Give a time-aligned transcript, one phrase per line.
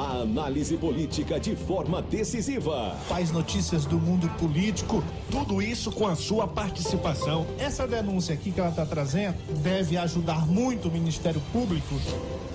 [0.00, 2.96] A análise política de forma decisiva.
[3.06, 7.46] Faz notícias do mundo político, tudo isso com a sua participação.
[7.58, 11.96] Essa denúncia aqui que ela está trazendo deve ajudar muito o Ministério Público.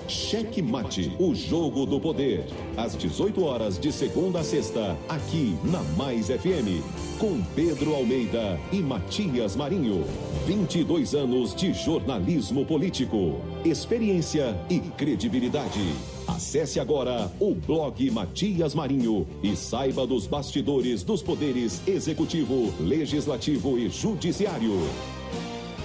[0.08, 2.46] Cheque Mate, o jogo do poder.
[2.76, 6.82] Às 18 horas de segunda a sexta, aqui na Mais FM.
[7.20, 10.04] Com Pedro Almeida e Matias Marinho.
[10.46, 13.40] 22 anos de jornalismo político.
[13.64, 16.15] Experiência e credibilidade.
[16.26, 23.88] Acesse agora o blog Matias Marinho e saiba dos bastidores dos poderes executivo, legislativo e
[23.88, 24.80] judiciário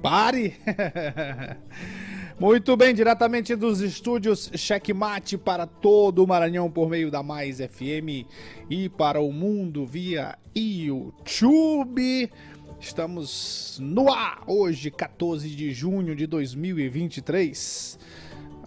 [0.00, 0.56] Pare!
[2.38, 8.28] Muito bem, diretamente dos estúdios Checkmate para todo o Maranhão por meio da Mais FM
[8.68, 12.30] e para o mundo via YouTube.
[12.78, 17.98] Estamos no ar hoje, 14 de junho de 2023.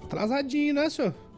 [0.03, 1.28] Atrasadinho, né, senhor?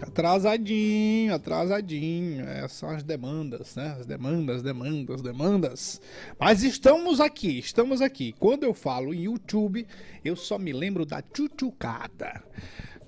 [0.00, 2.44] Atrasadinho, atrasadinho.
[2.48, 3.96] É, são as demandas, né?
[3.98, 6.00] As demandas, demandas, demandas.
[6.38, 8.34] Mas estamos aqui, estamos aqui.
[8.38, 9.86] Quando eu falo em YouTube,
[10.24, 12.42] eu só me lembro da tchutchucada.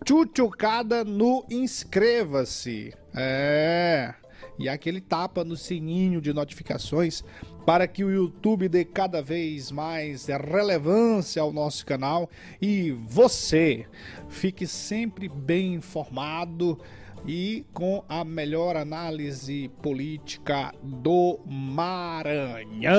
[0.05, 2.93] Tchutchucada no inscreva-se.
[3.15, 4.15] É.
[4.59, 7.25] E aquele tapa no sininho de notificações
[7.65, 12.29] para que o YouTube dê cada vez mais relevância ao nosso canal
[12.61, 13.87] e você
[14.29, 16.79] fique sempre bem informado
[17.27, 22.95] e com a melhor análise política do Maranhão.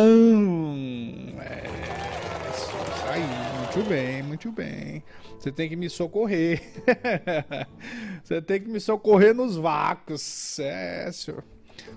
[1.40, 1.64] É,
[2.54, 3.22] isso aí,
[3.58, 5.04] muito bem, muito bem.
[5.38, 6.62] Você tem que me socorrer.
[8.24, 10.58] Você tem que me socorrer nos vácuos.
[10.58, 11.44] É, senhor.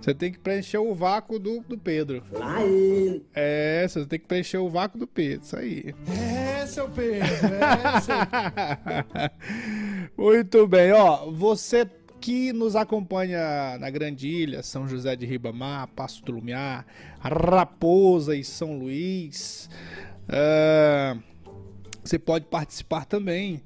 [0.00, 2.22] Você tem que preencher o vácuo do, do Pedro.
[2.32, 3.24] Lá ele.
[3.34, 5.94] É, você tem que preencher o vácuo do Pedro, isso aí.
[6.08, 8.16] É, seu Pedro, é, seu
[10.24, 11.88] Muito bem, ó, você
[12.20, 16.86] que nos acompanha na Grande Ilha, São José de Ribamar, Passo do Lumiar,
[17.20, 19.68] Raposa e São Luís,
[20.28, 21.16] é,
[22.02, 23.62] você pode participar também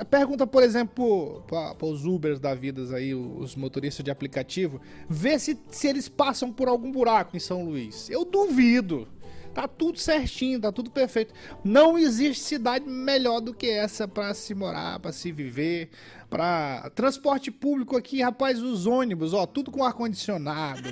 [0.10, 4.80] Pergunta, por exemplo, para os Ubers da vida aí, os motoristas de aplicativo,
[5.10, 8.08] vê se, se eles passam por algum buraco em São Luís.
[8.10, 9.08] Eu duvido.
[9.56, 11.34] Tá tudo certinho, tá tudo perfeito.
[11.64, 15.90] Não existe cidade melhor do que essa pra se morar, pra se viver,
[16.30, 20.90] Pra transporte público aqui, rapaz, os ônibus, ó, tudo com ar condicionado.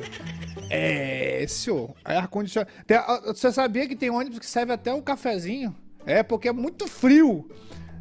[0.69, 2.71] É, senhor, é ar condicionado.
[3.25, 5.75] Você sabia que tem ônibus que serve até um cafezinho?
[6.05, 7.49] É porque é muito frio.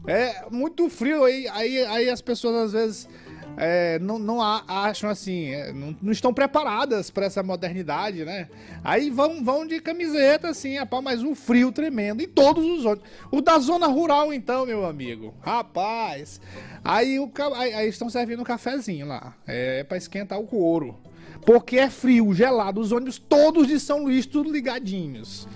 [0.07, 3.09] É muito frio aí, aí, aí as pessoas às vezes
[3.57, 8.49] é, não, não a- acham assim, é, não, não estão preparadas para essa modernidade, né?
[8.83, 13.09] Aí vão, vão de camiseta, assim, rapaz, mas um frio tremendo em todos os ônibus.
[13.31, 16.41] O da zona rural, então, meu amigo, rapaz.
[16.85, 20.99] Aí, o, aí, aí estão servindo um cafezinho lá, é para esquentar o couro.
[21.45, 25.49] Porque é frio, gelado, os ônibus todos de São Luís, tudo ligadinhos.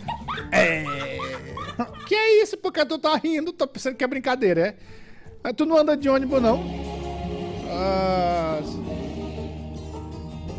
[0.50, 0.84] É.
[2.06, 2.56] Que é isso?
[2.56, 4.74] Porque tu tá rindo, tá pensando que é brincadeira,
[5.44, 5.52] é?
[5.52, 6.95] Tu não anda de ônibus, não?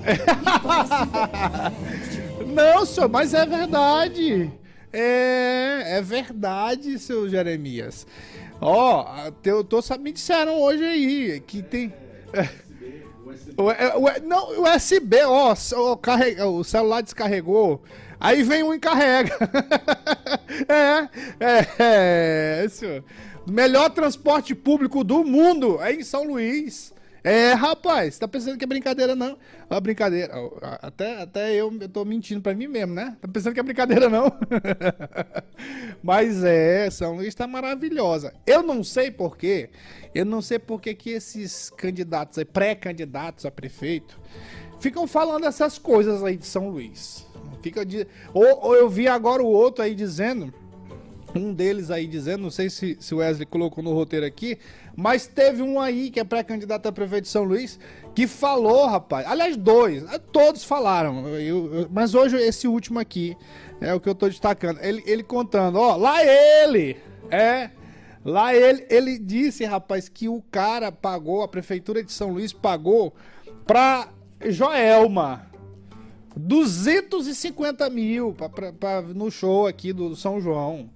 [2.48, 4.52] Não, senhor, mas é verdade.
[4.92, 8.08] É, é verdade, seu Jeremias.
[8.60, 9.06] Ó,
[9.44, 11.94] eu tô, me disseram hoje aí que tem.
[12.34, 12.50] É,
[13.96, 17.84] o, é, não, USB, ó, o, carrega, o celular descarregou.
[18.20, 19.38] Aí vem um e carrega.
[20.68, 21.08] é,
[21.40, 23.04] é, é, senhor.
[23.46, 26.94] Melhor transporte público do mundo é em São Luís.
[27.28, 29.38] É, rapaz, tá pensando que é brincadeira, não?
[29.70, 30.34] É brincadeira.
[30.82, 33.18] Até, até eu, eu tô mentindo pra mim mesmo, né?
[33.20, 34.32] Tá pensando que é brincadeira, não?
[36.02, 38.34] Mas é, São Luís tá maravilhosa.
[38.46, 39.70] Eu não sei porquê.
[40.16, 44.18] Eu não sei porquê que esses candidatos aí, pré-candidatos a prefeito,
[44.80, 47.28] ficam falando essas coisas aí de São Luís.
[47.62, 48.08] Fica de...
[48.34, 50.54] ou, ou eu vi agora o outro aí dizendo
[51.36, 54.58] um deles aí dizendo, não sei se, se o Wesley colocou no roteiro aqui,
[54.96, 57.80] mas teve um aí que é pré-candidato a prefeito de São Luís,
[58.16, 59.28] que falou, rapaz.
[59.28, 63.36] Aliás, dois, eh, todos falaram, eu- eu- mas hoje esse último aqui
[63.80, 64.80] é o que eu tô destacando.
[64.82, 66.98] Ele, ele contando, ó, lá ele,
[67.30, 67.70] é.
[68.26, 73.14] Lá ele, ele disse, rapaz, que o cara pagou, a prefeitura de São Luís pagou
[73.66, 74.10] pra
[74.46, 75.46] Joelma.
[76.38, 80.90] 250 mil pra, pra- pra- no show aqui do São João.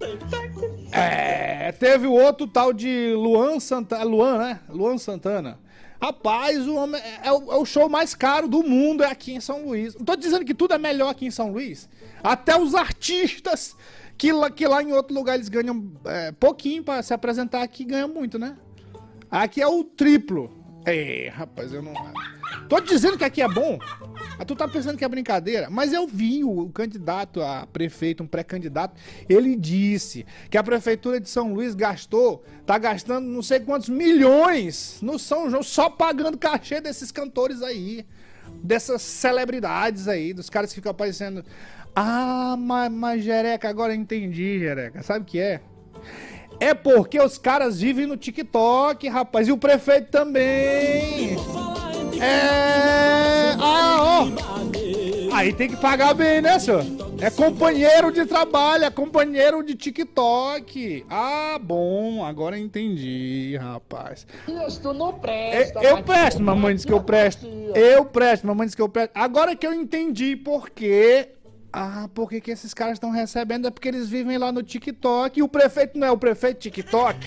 [0.91, 4.03] É, teve o outro tal de Luan Santana.
[4.03, 4.59] Luan, né?
[4.69, 5.59] Luan Santana.
[6.01, 9.33] Rapaz, o homem é, é o, é o show mais caro do mundo, é aqui
[9.33, 9.95] em São Luís.
[9.95, 11.88] Não tô dizendo que tudo é melhor aqui em São Luís.
[12.23, 13.75] Até os artistas
[14.17, 17.83] que lá, que lá em outro lugar eles ganham é, pouquinho pra se apresentar aqui
[17.83, 18.57] ganham muito, né?
[19.29, 20.51] Aqui é o triplo.
[20.85, 21.93] É, rapaz, eu não.
[22.68, 23.80] Tô dizendo que aqui é bom.
[24.38, 25.69] Ah, tu tá pensando que é brincadeira?
[25.69, 28.95] Mas eu vi o, o candidato a prefeito, um pré-candidato,
[29.30, 35.00] ele disse que a prefeitura de São Luís gastou, tá gastando não sei quantos milhões
[35.01, 38.06] no São João, só pagando cachê desses cantores aí,
[38.63, 41.45] dessas celebridades aí, dos caras que ficam aparecendo.
[41.95, 45.03] Ah, mas, mas Jereca, agora entendi, Jereca.
[45.03, 45.62] Sabe o que é?
[46.59, 49.48] É porque os caras vivem no TikTok, rapaz.
[49.48, 51.36] E o prefeito também.
[52.21, 53.55] É.
[53.60, 54.51] Ah, ó.
[55.34, 56.84] Aí tem que pagar bem, né, senhor?
[57.19, 61.05] É companheiro de trabalho, é companheiro de TikTok.
[61.10, 62.24] Ah, bom.
[62.24, 64.27] Agora eu entendi, rapaz.
[64.67, 65.79] Isso não Eu, presta.
[65.84, 67.48] eu mas- presto, mamãe diz que eu presto.
[67.74, 69.12] Eu presto, mamãe diz que eu presto.
[69.15, 71.29] Agora que eu entendi por quê.
[71.74, 73.67] Ah, por que que esses caras estão recebendo?
[73.67, 75.39] É porque eles vivem lá no TikTok.
[75.39, 77.17] E o prefeito não é o prefeito TikTok?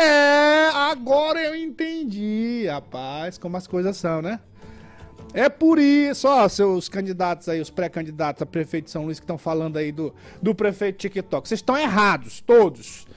[0.00, 4.38] É, agora eu entendi, rapaz, como as coisas são, né?
[5.34, 9.24] É por isso, ó, seus candidatos aí, os pré-candidatos a prefeito de São Luís que
[9.24, 11.48] estão falando aí do, do prefeito TikTok.
[11.48, 13.08] Vocês estão errados, todos.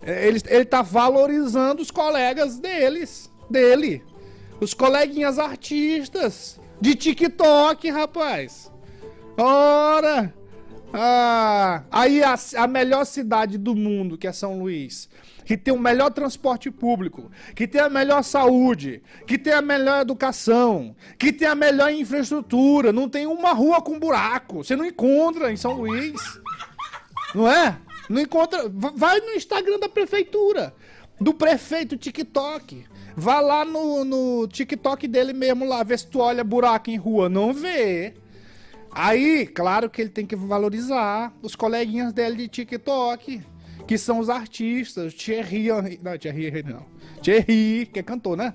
[0.00, 4.04] É, Ele, ele tá valorizando os colegas deles, dele.
[4.60, 8.70] Os coleguinhas artistas de TikTok, rapaz.
[9.36, 10.37] Ora!
[10.92, 15.08] Ah, aí a, a melhor cidade do mundo, que é São Luís,
[15.44, 20.00] que tem o melhor transporte público, que tem a melhor saúde, que tem a melhor
[20.00, 24.64] educação, que tem a melhor infraestrutura, não tem uma rua com buraco.
[24.64, 26.14] Você não encontra em São Luís.
[27.34, 27.76] Não é?
[28.08, 28.68] Não encontra.
[28.68, 30.74] Va- Vai no Instagram da prefeitura,
[31.20, 32.84] do prefeito TikTok.
[33.14, 37.28] Vá lá no, no TikTok dele mesmo lá, ver se tu olha buraco em rua.
[37.28, 38.14] Não vê.
[39.00, 43.40] Aí, claro que ele tem que valorizar os coleguinhas dele de TikTok,
[43.86, 45.68] que são os artistas, Thierry,
[46.02, 46.84] não, Thierry não,
[47.22, 48.54] Thierry, que é cantor, né?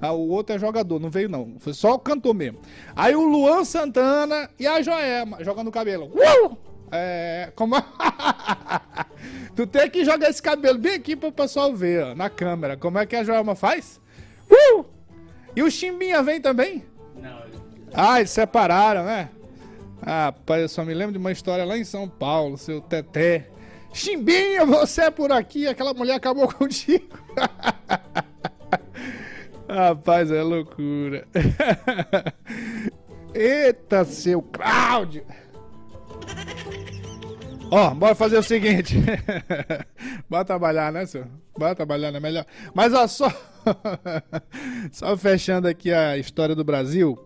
[0.00, 1.56] Ah, o outro é jogador, não veio não.
[1.58, 2.60] Foi só o cantor mesmo.
[2.96, 6.06] Aí o Luan Santana e a Joelma jogando o cabelo.
[6.14, 6.56] Uh!
[6.90, 7.52] É.
[7.54, 7.76] Como.
[9.54, 12.74] tu tem que jogar esse cabelo bem aqui pro pessoal ver, ó, na câmera.
[12.74, 14.00] Como é que a Joelma faz?
[14.50, 14.86] Uh!
[15.54, 16.84] E o Chimbinha vem também?
[17.20, 17.42] Não.
[17.92, 19.28] Ah, eles separaram, né?
[20.06, 23.48] Ah, pai, eu só me lembro de uma história lá em São Paulo, seu Teté.
[23.90, 27.18] Chimbinha, você é por aqui, aquela mulher acabou contigo.
[29.66, 31.26] Rapaz, é loucura.
[33.32, 35.24] Eita, seu Cláudio.
[37.70, 38.96] Ó, bora fazer o seguinte.
[40.28, 41.28] bora trabalhar, né, senhor?
[41.58, 42.20] Bora trabalhar, né?
[42.20, 42.44] Melhor.
[42.74, 43.32] Mas, ó, só.
[44.92, 47.18] só fechando aqui a história do Brasil.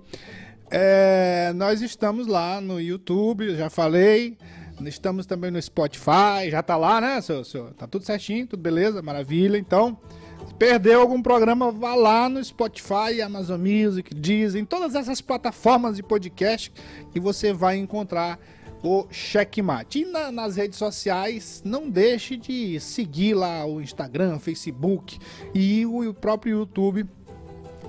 [0.71, 4.37] É, nós estamos lá no YouTube, já falei.
[4.85, 7.45] Estamos também no Spotify, já tá lá, né, senhor?
[7.45, 7.73] senhor?
[7.75, 9.59] Tá tudo certinho, tudo beleza, maravilha.
[9.59, 9.99] Então,
[10.47, 14.15] se perdeu algum programa, vá lá no Spotify, Amazon Music,
[14.57, 16.73] em todas essas plataformas de podcast
[17.11, 18.39] que você vai encontrar
[18.83, 20.01] o Checkmate.
[20.01, 25.19] E na, nas redes sociais, não deixe de seguir lá o Instagram, Facebook
[25.53, 27.05] e o, o próprio YouTube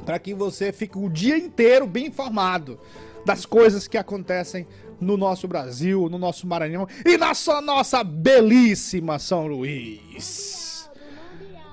[0.05, 2.79] para que você fique o dia inteiro bem informado
[3.25, 4.65] das coisas que acontecem
[4.99, 10.89] no nosso Brasil, no nosso Maranhão e na sua, nossa belíssima São Luís.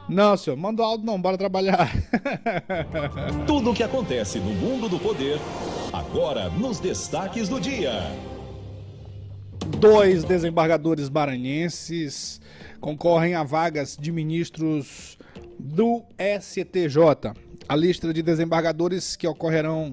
[0.09, 1.91] Não, senhor, manda o áudio não, bora trabalhar.
[3.47, 5.39] Tudo o que acontece no mundo do poder,
[5.93, 8.03] agora nos destaques do dia.
[9.79, 12.41] Dois desembargadores maranhenses
[12.81, 15.19] concorrem a vagas de ministros
[15.59, 16.05] do
[16.41, 17.35] STJ.
[17.69, 19.93] A lista de desembargadores que ocorrerão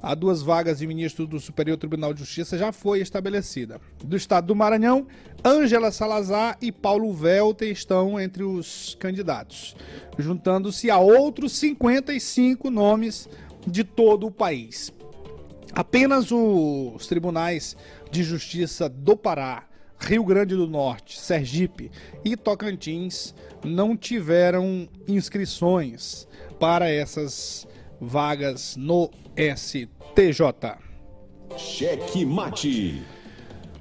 [0.00, 3.80] a duas vagas de ministros do Superior Tribunal de Justiça já foi estabelecida.
[4.04, 5.08] Do estado do Maranhão,
[5.44, 9.74] Ângela Salazar e Paulo Velter estão entre os candidatos,
[10.16, 13.28] juntando-se a outros 55 nomes
[13.66, 14.92] de todo o país.
[15.72, 17.76] Apenas os tribunais
[18.12, 19.64] de justiça do Pará,
[19.98, 21.90] Rio Grande do Norte, Sergipe
[22.24, 23.34] e Tocantins
[23.64, 26.27] não tiveram inscrições
[26.58, 27.66] para essas
[28.00, 30.76] vagas no STJ.
[31.56, 33.02] Cheque mate.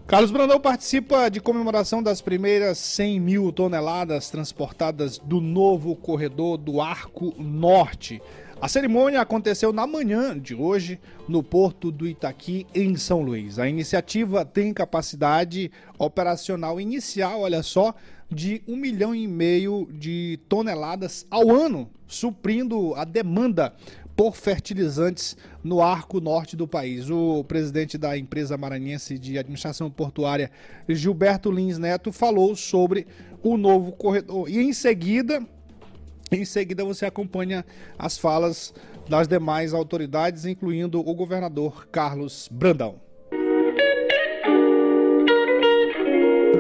[0.05, 6.79] Carlos Brandão participa de comemoração das primeiras 100 mil toneladas transportadas do novo corredor do
[6.79, 8.22] Arco Norte.
[8.60, 13.60] A cerimônia aconteceu na manhã de hoje no Porto do Itaqui, em São Luís.
[13.60, 15.69] A iniciativa tem capacidade
[16.00, 17.93] operacional inicial, olha só,
[18.29, 23.74] de um milhão e meio de toneladas ao ano, suprindo a demanda
[24.15, 27.10] por fertilizantes no arco norte do país.
[27.10, 30.51] O presidente da empresa maranhense de administração portuária,
[30.89, 33.05] Gilberto Lins Neto, falou sobre
[33.43, 34.50] o novo corredor.
[34.50, 35.46] E em seguida,
[36.31, 37.65] em seguida você acompanha
[37.98, 38.74] as falas
[39.07, 43.06] das demais autoridades, incluindo o governador Carlos Brandão.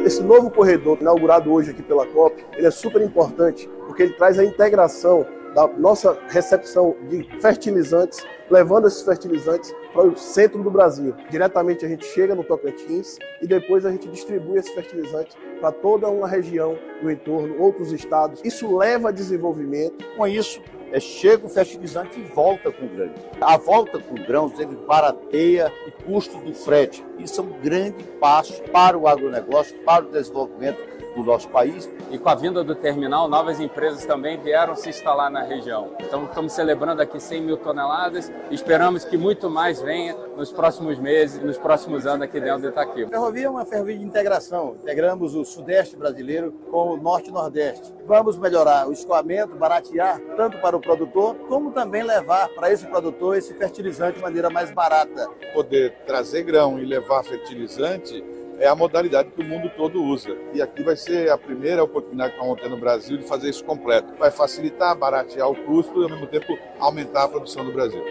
[0.07, 4.39] Esse novo corredor inaugurado hoje aqui pela COP, ele é super importante porque ele traz
[4.39, 11.13] a integração da nossa recepção de fertilizantes, levando esses fertilizantes para o centro do Brasil.
[11.29, 16.07] Diretamente a gente chega no Tocantins e depois a gente distribui esse fertilizante para toda
[16.07, 18.39] uma região do entorno, outros estados.
[18.45, 20.05] Isso leva a desenvolvimento.
[20.15, 20.61] Com isso,
[20.91, 23.13] é, chega o fertilizante e volta com o grão.
[23.41, 27.03] A volta com o grão ele barateia o custo do frete.
[27.19, 31.89] Isso é um grande passo para o agronegócio, para o desenvolvimento do nosso país.
[32.11, 35.91] E com a vinda do terminal, novas empresas também vieram se instalar na região.
[35.99, 40.99] Então estamos celebrando aqui 100 mil toneladas e esperamos que muito mais venha nos próximos
[40.99, 43.03] meses, nos próximos anos aqui dentro do Itaqui.
[43.03, 44.75] A ferrovia é uma ferrovia de integração.
[44.81, 47.93] Integramos o sudeste brasileiro com o norte e nordeste.
[48.05, 53.35] Vamos melhorar o escoamento, baratear tanto para o produtor, como também levar para esse produtor
[53.35, 55.27] esse fertilizante de maneira mais barata.
[55.53, 58.23] Poder trazer grão e levar fertilizante
[58.59, 60.35] é a modalidade que o mundo todo usa.
[60.53, 63.63] E aqui vai ser a primeira oportunidade que vamos ter no Brasil de fazer isso
[63.63, 64.13] completo.
[64.17, 68.03] Vai facilitar, baratear o custo e, ao mesmo tempo, aumentar a produção do Brasil.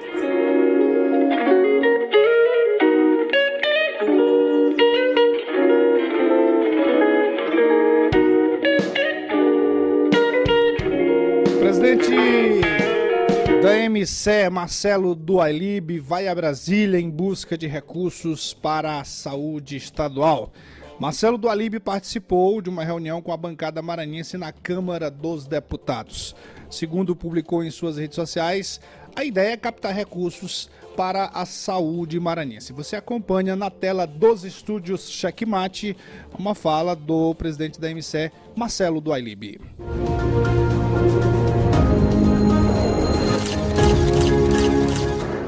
[13.96, 20.52] MC Marcelo Dualib vai a Brasília em busca de recursos para a saúde estadual.
[21.00, 26.36] Marcelo Dualib participou de uma reunião com a bancada maranhense na Câmara dos Deputados.
[26.68, 28.82] Segundo publicou em suas redes sociais,
[29.14, 32.74] a ideia é captar recursos para a saúde maranhense.
[32.74, 35.96] Você acompanha na tela dos estúdios Checkmate
[36.38, 39.58] uma fala do presidente da MC, Marcelo Dualib.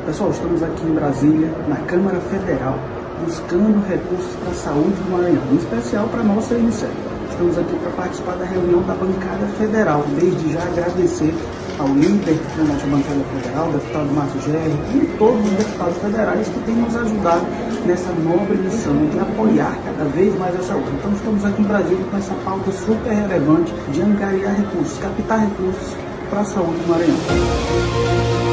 [0.09, 2.79] Pessoal, estamos aqui em Brasília, na Câmara Federal,
[3.27, 7.11] buscando recursos para a saúde do Maranhão, em especial para a nossa iniciativa.
[7.29, 10.03] Estamos aqui para participar da reunião da bancada federal.
[10.19, 11.35] Desde já agradecer
[11.79, 16.61] ao líder da nossa bancada federal, deputado Márcio Gerri, e todos os deputados federais que
[16.61, 17.47] têm nos ajudado
[17.85, 20.89] nessa nobre missão de apoiar cada vez mais a saúde.
[20.99, 25.95] Então estamos aqui em Brasília com essa pauta super relevante de angariar recursos, captar recursos
[26.31, 28.48] para a saúde do Maranhão.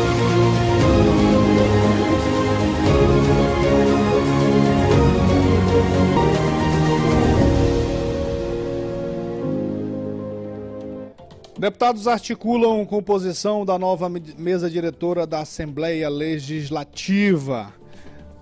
[11.58, 17.74] Deputados articulam composição da nova mesa diretora da Assembleia Legislativa.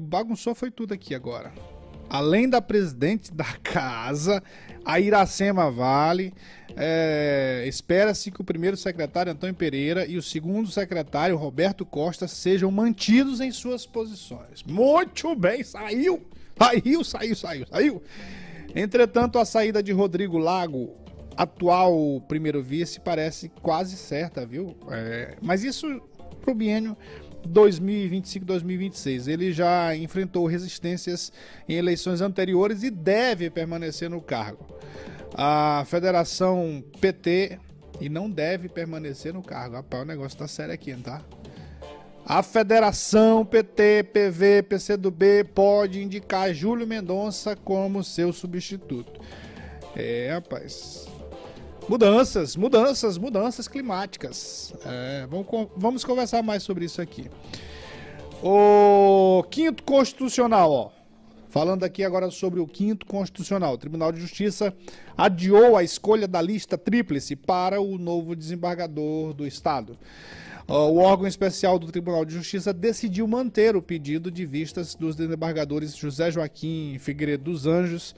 [0.00, 1.52] bagunçou foi tudo aqui agora.
[2.08, 4.42] Além da presidente da casa,
[4.84, 6.34] a Iracema Vale,
[6.76, 12.70] é, espera-se que o primeiro secretário Antônio Pereira e o segundo secretário Roberto Costa sejam
[12.70, 14.62] mantidos em suas posições.
[14.62, 16.22] Muito bem, saiu,
[16.58, 18.02] saiu, saiu, saiu, saiu.
[18.74, 21.01] Entretanto, a saída de Rodrigo Lago
[21.36, 24.76] atual primeiro vice parece quase certa, viu?
[24.90, 26.00] É, mas isso
[26.40, 26.96] pro biênio
[27.48, 29.28] 2025-2026.
[29.28, 31.32] Ele já enfrentou resistências
[31.68, 34.66] em eleições anteriores e deve permanecer no cargo.
[35.34, 37.58] A federação PT
[38.00, 39.76] e não deve permanecer no cargo.
[39.76, 41.22] Rapaz, o negócio tá sério aqui, tá?
[42.24, 49.20] A federação PT, PV, PCdoB pode indicar Júlio Mendonça como seu substituto.
[49.96, 51.06] É, rapaz.
[51.88, 54.72] Mudanças, mudanças, mudanças climáticas.
[54.84, 57.28] É, vamos, vamos conversar mais sobre isso aqui.
[58.42, 60.90] O quinto constitucional, ó.
[61.48, 63.74] Falando aqui agora sobre o quinto constitucional.
[63.74, 64.74] O Tribunal de Justiça
[65.16, 69.98] adiou a escolha da lista tríplice para o novo desembargador do Estado.
[70.66, 75.94] O órgão especial do Tribunal de Justiça decidiu manter o pedido de vistas dos desembargadores
[75.94, 78.14] José Joaquim Figueiredo dos Anjos,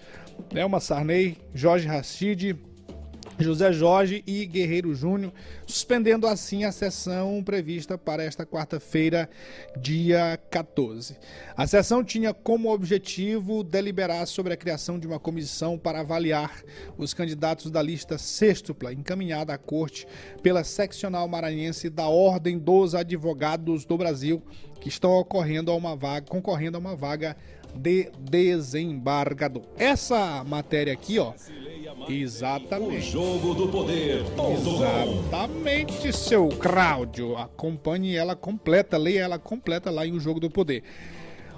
[0.53, 2.57] Nelma Sarney, Jorge Rachid,
[3.39, 5.33] José Jorge e Guerreiro Júnior,
[5.67, 9.29] suspendendo assim a sessão prevista para esta quarta-feira,
[9.77, 11.17] dia 14.
[11.57, 16.63] A sessão tinha como objetivo deliberar sobre a criação de uma comissão para avaliar
[16.97, 20.07] os candidatos da lista sextupla encaminhada à corte
[20.43, 24.43] pela seccional maranhense da Ordem dos Advogados do Brasil,
[24.81, 27.37] que estão ocorrendo a uma vaga, concorrendo a uma vaga
[27.75, 29.65] de desembargador.
[29.77, 31.33] Essa matéria aqui, ó,
[32.09, 33.09] Exatamente.
[33.09, 34.25] O jogo do poder.
[34.53, 37.37] Exatamente, seu Cláudio.
[37.37, 40.83] Acompanhe ela completa, leia ela completa lá em O Jogo do Poder.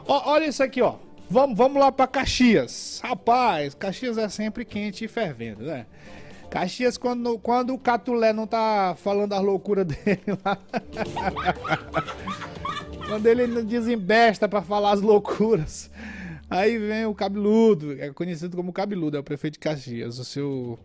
[0.06, 0.96] Ó, olha isso aqui, ó.
[1.28, 3.00] Vamos, vamos lá para Caxias.
[3.02, 5.86] Rapaz, Caxias é sempre quente e fervendo, né?
[6.48, 10.56] Caxias, quando, quando o Catulé não tá falando as loucuras dele lá.
[13.08, 15.90] quando ele não desembesta para falar as loucuras.
[16.48, 20.78] Aí vem o cabeludo, é conhecido como cabeludo, é o prefeito de Caxias, o seu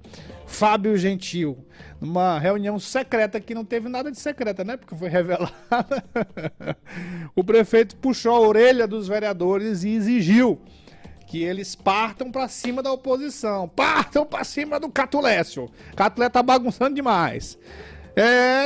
[0.47, 1.56] Fábio Gentil,
[2.00, 4.76] numa reunião secreta que não teve nada de secreta, né?
[4.76, 5.54] Porque foi revelada.
[7.36, 10.60] o prefeito puxou a orelha dos vereadores e exigiu
[11.28, 15.69] que eles partam para cima da oposição, partam para cima do Catulécio.
[15.95, 17.58] Catulé tá bagunçando demais.
[18.15, 18.65] É,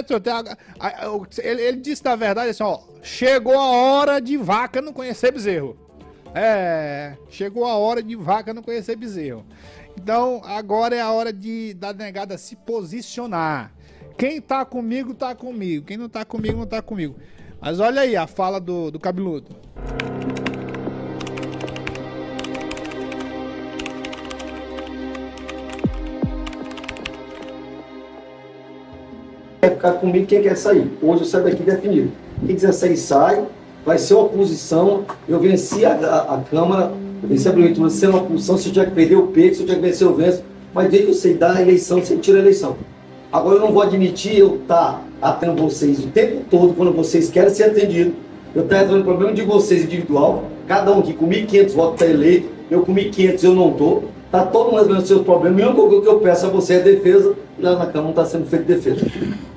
[1.44, 5.85] ele, ele disse na verdade assim, ó, chegou a hora de vaca não conhecer bezerro.
[6.38, 9.46] É, chegou a hora de vaca não conhecer bezerro.
[9.98, 13.72] Então, agora é a hora de da negada se posicionar.
[14.18, 15.86] Quem tá comigo, tá comigo.
[15.86, 17.16] Quem não tá comigo, não tá comigo.
[17.62, 19.56] Mas olha aí a fala do, do cabeludo.
[29.62, 30.98] Quer ficar comigo, quem quer sair?
[31.02, 32.12] Hoje eu saio daqui definido.
[32.46, 33.48] Quem quiser sair, sai
[33.86, 35.06] vai ser oposição.
[35.28, 36.92] Eu venci a, a, a Câmara,
[37.24, 39.78] venci a Prefeitura sendo oposição, se eu tinha que perder o peito, se eu tinha
[39.78, 40.44] que vencer, eu venço.
[40.74, 42.76] Mas desde que eu sei dar a eleição, você tira a eleição.
[43.32, 47.30] Agora eu não vou admitir eu estar tá atendendo vocês o tempo todo, quando vocês
[47.30, 48.14] querem ser atendidos.
[48.54, 52.06] Eu estou resolvendo o problema de vocês individual, cada um aqui com 1.500 votos está
[52.06, 54.06] eleito, eu com 1.500 eu não estou.
[54.26, 55.62] Está todo mundo resolvendo seus problemas.
[55.62, 58.46] E coisa que eu peço a você é defesa, lá na Câmara não está sendo
[58.46, 59.06] feita defesa.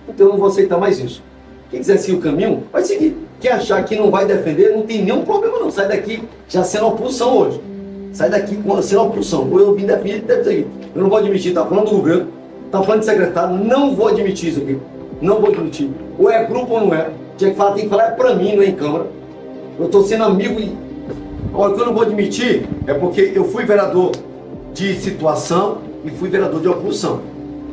[0.08, 1.22] Então eu não vou aceitar mais isso.
[1.70, 3.27] Quem quiser seguir o caminho, vai seguir.
[3.40, 5.70] Quem achar que não vai defender, não tem nenhum problema não.
[5.70, 7.60] Sai daqui já sendo oposição hoje.
[8.12, 8.58] Sai daqui
[8.98, 9.48] opção.
[9.50, 12.28] Ou eu vim definir, deve dizer Eu não vou admitir, tá falando do governo,
[12.70, 14.78] tá falando de secretário, não vou admitir isso aqui.
[15.20, 15.90] Não vou admitir.
[16.18, 17.10] Ou é grupo ou não é.
[17.36, 19.06] Tinha que falar, tem que falar é pra mim, não é em Câmara.
[19.78, 20.76] Eu estou sendo amigo e.
[21.54, 24.12] Olha, o que eu não vou admitir é porque eu fui vereador
[24.74, 27.20] de situação e fui vereador de oposição.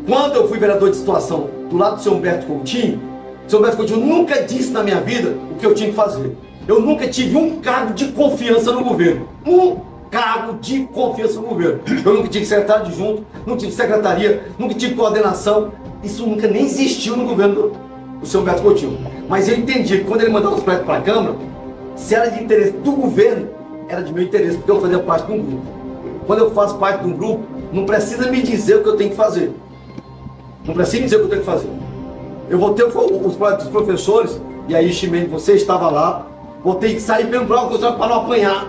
[0.08, 3.00] Quando eu fui vereador de situação do lado do seu Humberto Coutinho,
[3.48, 6.36] seu Humberto Coutinho nunca disse na minha vida o que eu tinha que fazer.
[6.68, 9.28] Eu nunca tive um cargo de confiança no governo.
[9.46, 9.78] Um
[10.10, 11.82] cargo de confiança no governo.
[12.04, 15.72] Eu nunca tive secretário de junto, nunca tive secretaria, nunca tive coordenação.
[16.04, 17.72] Isso nunca nem existiu no governo
[18.20, 18.98] do seu Humberto Coutinho.
[19.30, 21.36] Mas eu entendi que quando ele mandava os projetos para a Câmara,
[21.96, 23.50] se era de interesse do governo,
[23.88, 25.66] era de meu interesse, porque eu fazia parte de um grupo.
[26.26, 29.12] Quando eu faço parte de um grupo, não precisa me dizer o que eu tenho
[29.12, 29.52] que fazer.
[30.66, 31.70] Não precisa me dizer o que eu tenho que fazer.
[32.50, 36.28] Eu vou ter os professores, e aí, Chimene, você estava lá,
[36.64, 38.68] vou ter que sair bloco para não apanhar.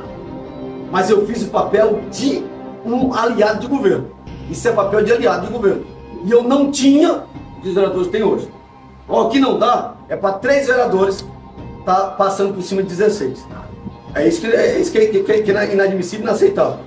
[0.90, 2.44] Mas eu fiz o papel de
[2.84, 4.10] um aliado de governo.
[4.50, 5.84] Isso é papel de aliado de governo.
[6.24, 7.24] E eu não tinha
[7.58, 8.48] o que os vereadores têm hoje.
[9.08, 11.24] O que não dá é para três vereadores
[11.84, 13.46] tá passando por cima de 16.
[14.14, 16.78] É isso que é, isso que, é, que, que é inadmissível e inaceitável.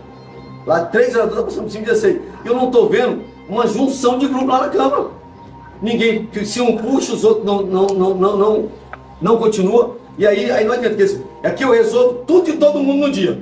[0.66, 2.22] Lá três vereadores estão passando por cima de 16.
[2.46, 5.19] Eu não estou vendo uma junção de grupo lá na Câmara.
[5.82, 8.70] Ninguém, se um puxa, os outros não, não, não, não, não,
[9.22, 9.98] não continua.
[10.18, 10.98] E aí, aí não adianta.
[11.44, 13.40] Aqui eu resolvo tudo e todo mundo no dia.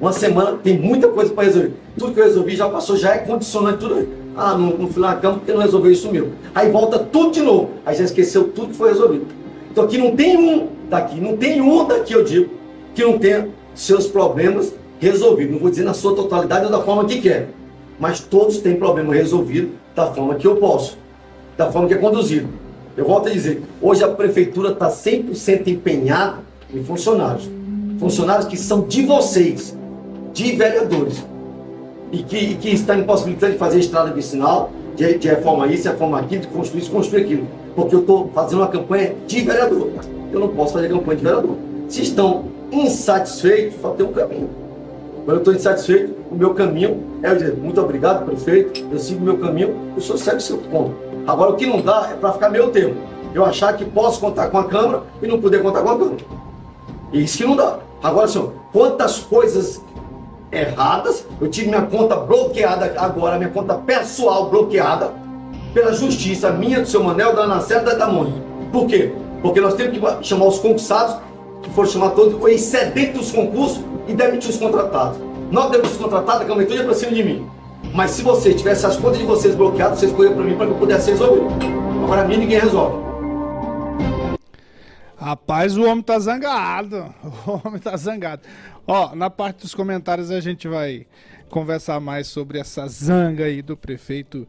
[0.00, 1.72] Uma semana tem muita coisa para resolver.
[1.96, 4.08] Tudo que eu resolvi já passou, já é condicionante tudo.
[4.36, 6.32] Ah, não, não fui lá na cama porque não resolveu isso meu.
[6.52, 7.70] Aí volta tudo de novo.
[7.86, 9.26] Aí já esqueceu tudo que foi resolvido.
[9.70, 12.50] Então aqui não tem um daqui, não tem um daqui, eu digo,
[12.94, 15.52] que não tenha seus problemas resolvidos.
[15.52, 17.48] Não vou dizer na sua totalidade ou da forma que quer.
[17.98, 20.98] Mas todos têm problema resolvido da forma que eu posso,
[21.56, 22.48] da forma que é conduzido.
[22.96, 26.38] Eu volto a dizer, hoje a prefeitura está 100% empenhada
[26.72, 27.48] em funcionários.
[27.98, 29.76] Funcionários que são de vocês,
[30.32, 31.24] de vereadores.
[32.12, 36.20] E que, e que estão impossibilitando de fazer estrada vicinal, de, de reforma isso, reforma
[36.20, 39.90] aquilo, de construir isso, construir aquilo porque eu estou fazendo uma campanha de vereador.
[40.32, 41.56] Eu não posso fazer campanha de vereador.
[41.88, 44.48] Se estão insatisfeitos, só tem um caminho.
[45.24, 49.24] Quando eu estou insatisfeito, o meu caminho é dizer, muito obrigado, prefeito, eu sigo o
[49.24, 50.94] meu caminho, o senhor segue o seu ponto.
[51.26, 52.96] Agora, o que não dá é para ficar meio termo.
[53.34, 56.16] Eu achar que posso contar com a Câmara e não poder contar com a Câmara.
[57.10, 57.78] Isso que não dá.
[58.02, 59.80] Agora, senhor, quantas coisas
[60.52, 65.10] erradas, eu tive minha conta bloqueada agora, minha conta pessoal bloqueada,
[65.72, 68.38] pela justiça minha, do seu Manel, da Anacela da Mônica.
[68.70, 69.12] Por quê?
[69.40, 71.16] Porque nós temos que chamar os concursados,
[71.62, 75.18] que foram chamar todos, o excedente dos concursos e demitir os contratados.
[75.50, 77.50] Nós devemos os contratados, a Câmara ia para cima de mim.
[77.92, 80.72] Mas se você tivesse as contas de vocês bloqueadas, vocês corriam para mim para que
[80.72, 81.42] eu pudesse resolver.
[82.02, 83.04] Agora a mim ninguém resolve.
[85.16, 87.14] Rapaz, o homem tá zangado.
[87.46, 88.42] O homem tá zangado.
[88.86, 91.06] Ó, na parte dos comentários a gente vai
[91.48, 94.46] conversar mais sobre essa zanga aí do prefeito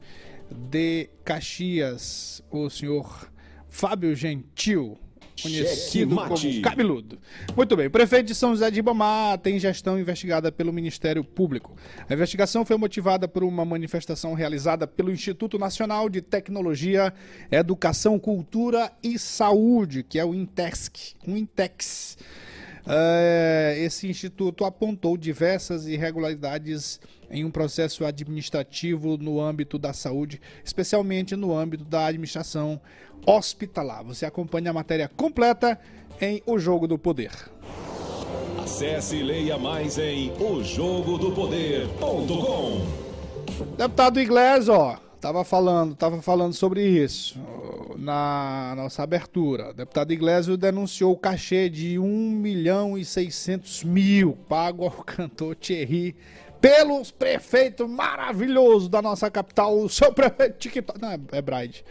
[0.52, 3.30] de Caxias, o senhor
[3.70, 4.98] Fábio Gentil,
[5.42, 7.20] conhecido como Cabeludo.
[7.56, 11.76] Muito bem, o prefeito de São José de Ibamá tem gestão investigada pelo Ministério Público.
[12.10, 17.14] A investigação foi motivada por uma manifestação realizada pelo Instituto Nacional de Tecnologia,
[17.52, 21.16] Educação, Cultura e Saúde, que é o INTEX.
[21.28, 22.18] O INTEX.
[22.88, 27.00] É, esse instituto apontou diversas irregularidades
[27.32, 32.80] em um processo administrativo no âmbito da saúde, especialmente no âmbito da administração
[33.26, 34.04] hospitalar.
[34.04, 35.80] Você acompanha a matéria completa
[36.22, 37.32] em O Jogo do Poder.
[38.64, 43.06] Acesse e leia mais em ojogodopoder.com.
[43.78, 47.40] Deputado Iglesias, ó, tava falando, tava falando sobre isso
[47.98, 49.72] na nossa abertura.
[49.72, 55.56] O deputado Iglesias denunciou o cachê de 1 milhão e 600 mil pago ao cantor
[55.56, 56.16] Thierry
[56.62, 61.02] pelos prefeitos maravilhosos da nossa capital, o seu prefeito TikTok.
[61.02, 61.84] Não, é Bride.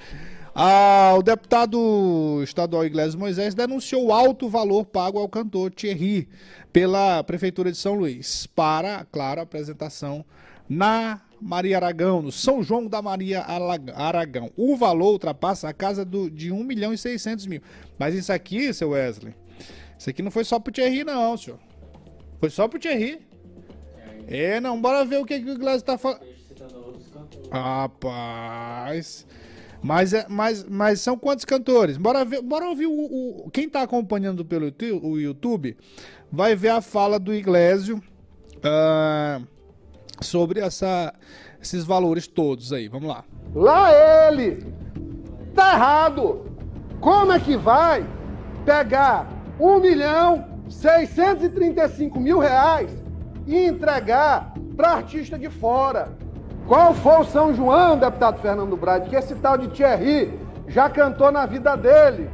[0.54, 6.28] Ah, o deputado estadual Iglesias Moisés denunciou alto valor pago ao cantor Thierry
[6.72, 10.24] pela Prefeitura de São Luís para, claro, a apresentação
[10.68, 14.50] na Maria Aragão, no São João da Maria Aragão.
[14.56, 17.60] O valor ultrapassa a casa do, de 1 milhão e 600 mil.
[17.98, 19.34] Mas isso aqui, seu Wesley,
[19.98, 21.58] isso aqui não foi só pro Thierry, não, senhor.
[22.40, 23.20] Foi só pro Thierry.
[24.26, 26.20] É, não, bora ver o que, que o Glass tá falando.
[27.50, 29.26] Rapaz.
[29.82, 31.98] Mas, é, mas, mas são quantos cantores?
[31.98, 35.76] Bora, ver, bora ouvir o, o Quem tá acompanhando pelo o YouTube
[36.32, 38.02] vai ver a fala do Iglesio
[38.58, 39.46] uh,
[40.24, 41.12] sobre essa,
[41.60, 42.88] esses valores todos aí.
[42.88, 43.24] Vamos lá.
[43.54, 43.90] Lá
[44.28, 44.66] ele!
[45.54, 46.46] Tá errado!
[47.00, 48.06] Como é que vai
[48.64, 49.28] pegar
[49.60, 52.90] 1 milhão 635 mil reais
[53.46, 56.08] e entregar para artista de fora.
[56.66, 61.30] Qual foi o São João, deputado Fernando Brade, que esse tal de Thierry já cantou
[61.30, 62.30] na vida dele?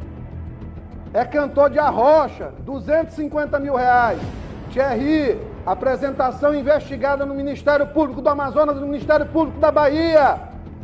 [1.13, 4.21] É cantor de arrocha, 250 mil reais.
[4.71, 10.41] Thierry, apresentação investigada no Ministério Público do Amazonas no Ministério Público da Bahia.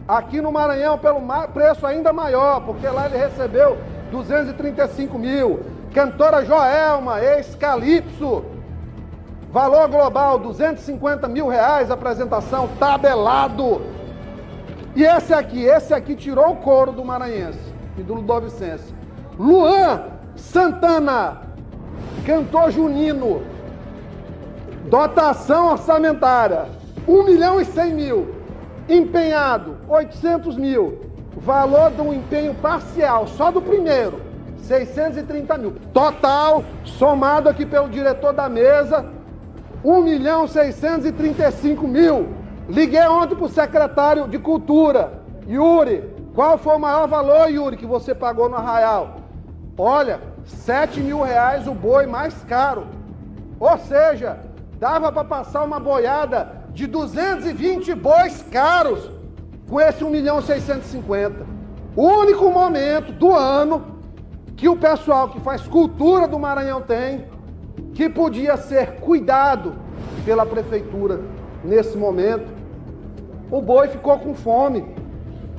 [0.06, 1.20] Aqui no Maranhão, pelo
[1.52, 3.76] preço ainda maior, porque lá ele recebeu
[4.10, 5.60] 235 mil.
[5.92, 8.44] Cantora Joelma, ex-Calypso,
[9.50, 13.82] valor global 250 mil reais, apresentação tabelado.
[14.94, 17.58] E esse aqui, esse aqui tirou o couro do Maranhense
[17.98, 18.94] e do Ludovicense.
[19.38, 20.04] Luan
[20.36, 21.42] Santana,
[22.24, 23.42] cantor junino,
[24.88, 26.66] dotação orçamentária
[27.06, 28.34] 1 milhão e 100 mil,
[28.88, 31.00] empenhado 800 mil,
[31.36, 34.20] valor do empenho parcial, só do primeiro,
[34.58, 35.72] 630 mil.
[35.92, 39.06] Total, somado aqui pelo diretor da mesa,
[39.84, 42.28] 1 milhão 635 mil.
[42.68, 46.16] Liguei ontem para o secretário de Cultura, Yuri.
[46.34, 49.18] Qual foi o maior valor, Yuri, que você pagou no Arraial?
[49.78, 52.86] Olha, 7 mil reais o boi mais caro.
[53.60, 54.38] Ou seja,
[54.78, 59.10] dava para passar uma boiada de 220 bois caros
[59.68, 61.46] com esse 1 milhão 650.
[61.96, 63.96] O único momento do ano
[64.56, 67.26] que o pessoal que faz cultura do Maranhão tem,
[67.94, 69.74] que podia ser cuidado
[70.24, 71.20] pela prefeitura
[71.64, 72.52] nesse momento.
[73.50, 74.84] O boi ficou com fome.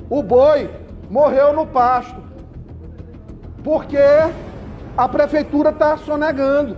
[0.10, 0.70] O boi
[1.10, 2.22] morreu no pasto.
[3.64, 3.98] Porque
[4.98, 6.78] a prefeitura está sonegando.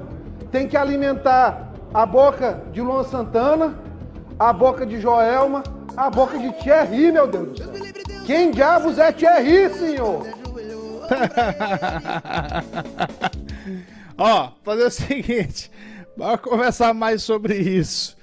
[0.52, 3.78] Tem que alimentar a boca de Luan Santana,
[4.38, 5.64] a boca de Joelma,
[5.98, 7.60] a boca de Thierry, meu Deus.
[8.26, 10.28] Quem diabos é Thierry, senhor?
[14.18, 15.72] Ó, fazer o seguinte,
[16.16, 18.18] vamos conversar mais sobre isso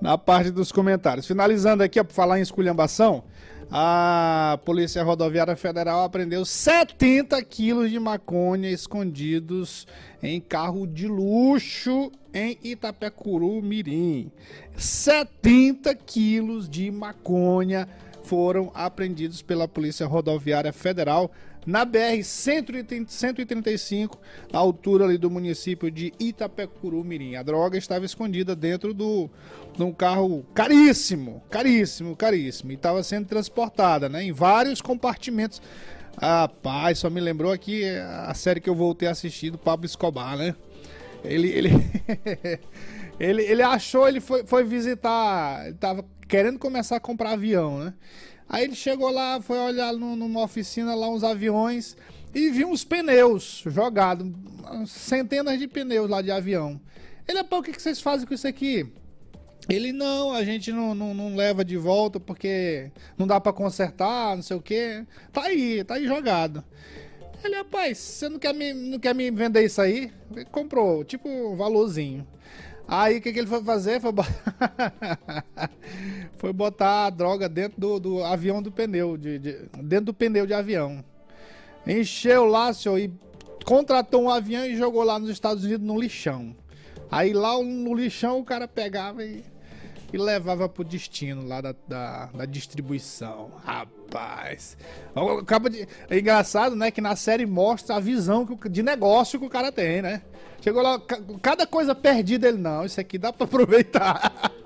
[0.00, 1.26] na parte dos comentários.
[1.26, 3.24] Finalizando aqui, ó, por falar em esculhambação,
[3.70, 9.86] a Polícia Rodoviária Federal apreendeu 70 quilos de maconha escondidos
[10.22, 14.30] em carro de luxo em Itapecuru, Mirim.
[14.76, 17.88] 70 quilos de maconha
[18.24, 21.30] foram apreendidos pela Polícia Rodoviária Federal
[21.66, 24.18] na BR 135,
[24.52, 27.36] na altura ali do município de Itapecuru, Mirim.
[27.36, 29.30] A droga estava escondida dentro do,
[29.76, 35.60] de um carro caríssimo, caríssimo, caríssimo, e estava sendo transportada, né, em vários compartimentos.
[36.20, 40.36] Rapaz, só me lembrou aqui a série que eu voltei a assistir do Pablo Escobar,
[40.36, 40.54] né?
[41.24, 41.70] Ele, ele,
[43.18, 47.94] ele, ele achou, ele foi, foi visitar, ele tava querendo começar a comprar avião, né?
[48.48, 51.96] Aí ele chegou lá, foi olhar numa oficina lá uns aviões
[52.34, 54.26] e viu uns pneus jogados,
[54.86, 56.80] centenas de pneus lá de avião.
[57.26, 58.86] Ele, pô, o que, que vocês fazem com isso aqui?
[59.68, 64.36] Ele, não, a gente não, não, não leva de volta porque não dá para consertar,
[64.36, 65.04] não sei o que.
[65.32, 66.62] Tá aí, tá aí jogado.
[67.42, 70.12] Ele, rapaz, você não quer me, não quer me vender isso aí?
[70.34, 72.26] Ele comprou, tipo, um valorzinho.
[72.86, 74.00] Aí o que, que ele foi fazer?
[74.00, 74.34] Foi botar,
[76.36, 80.46] foi botar a droga dentro do, do avião do pneu, de, de, dentro do pneu
[80.46, 81.02] de avião.
[81.86, 83.12] Encheu lá, senhor, e
[83.64, 86.54] contratou um avião e jogou lá nos Estados Unidos no lixão.
[87.10, 89.44] Aí lá no lixão o cara pegava e,
[90.14, 93.50] e levava pro destino lá da, da, da distribuição.
[93.64, 94.76] Rapaz.
[95.40, 96.92] Acaba de, é engraçado, né?
[96.92, 100.22] Que na série mostra a visão que, de negócio que o cara tem, né?
[100.60, 101.02] Chegou lá,
[101.42, 104.52] cada coisa perdida, ele, não, isso aqui dá pra aproveitar.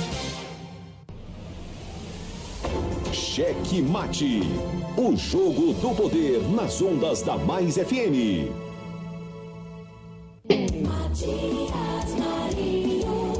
[3.41, 4.41] Cheque Mate.
[4.95, 8.51] O jogo do poder nas ondas da Mais FM.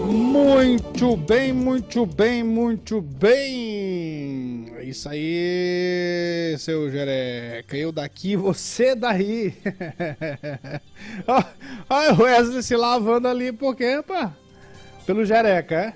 [0.04, 4.74] Muito bem, muito bem, muito bem.
[4.76, 7.78] É Isso aí, seu jereca.
[7.78, 9.54] Eu daqui, você daí.
[11.88, 14.34] Olha o Wesley se lavando ali, por quê, pá?
[15.06, 15.94] Pelo jereca, é?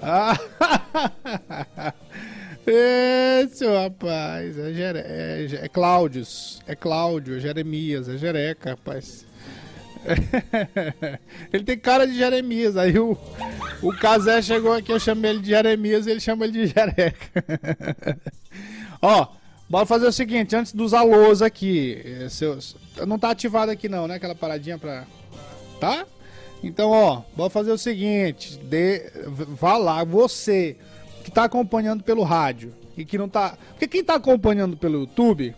[0.00, 0.38] Ah,
[2.70, 4.98] esse rapaz, é, Jere...
[4.98, 9.26] é, é Cláudios, é Cláudio, é Jeremias, é Jereca, rapaz.
[11.52, 13.16] ele tem cara de Jeremias, aí o,
[13.82, 17.44] o Casé chegou aqui, eu chamei ele de Jeremias e ele chama ele de Jereca.
[19.02, 19.26] Ó,
[19.68, 22.76] bora fazer o seguinte, antes dos alôs aqui, eh, seus,
[23.06, 25.04] não tá ativado aqui não, né, aquela paradinha pra...
[25.80, 26.04] Tá?
[26.62, 30.76] Então, ó, bora fazer o seguinte, v- vá lá, você
[31.28, 33.56] que tá acompanhando pelo rádio e que não tá...
[33.70, 35.54] Porque quem tá acompanhando pelo YouTube,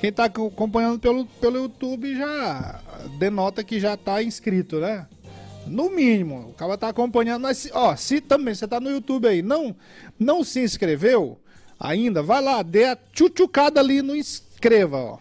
[0.00, 2.80] quem tá co- acompanhando pelo, pelo YouTube já
[3.18, 5.06] denota que já tá inscrito, né?
[5.66, 9.42] No mínimo, o cara tá acompanhando, mas ó, se também você tá no YouTube aí,
[9.42, 9.76] não
[10.18, 11.38] não se inscreveu
[11.78, 15.18] ainda, vai lá, dê a tchutchucada ali no inscreva, ó,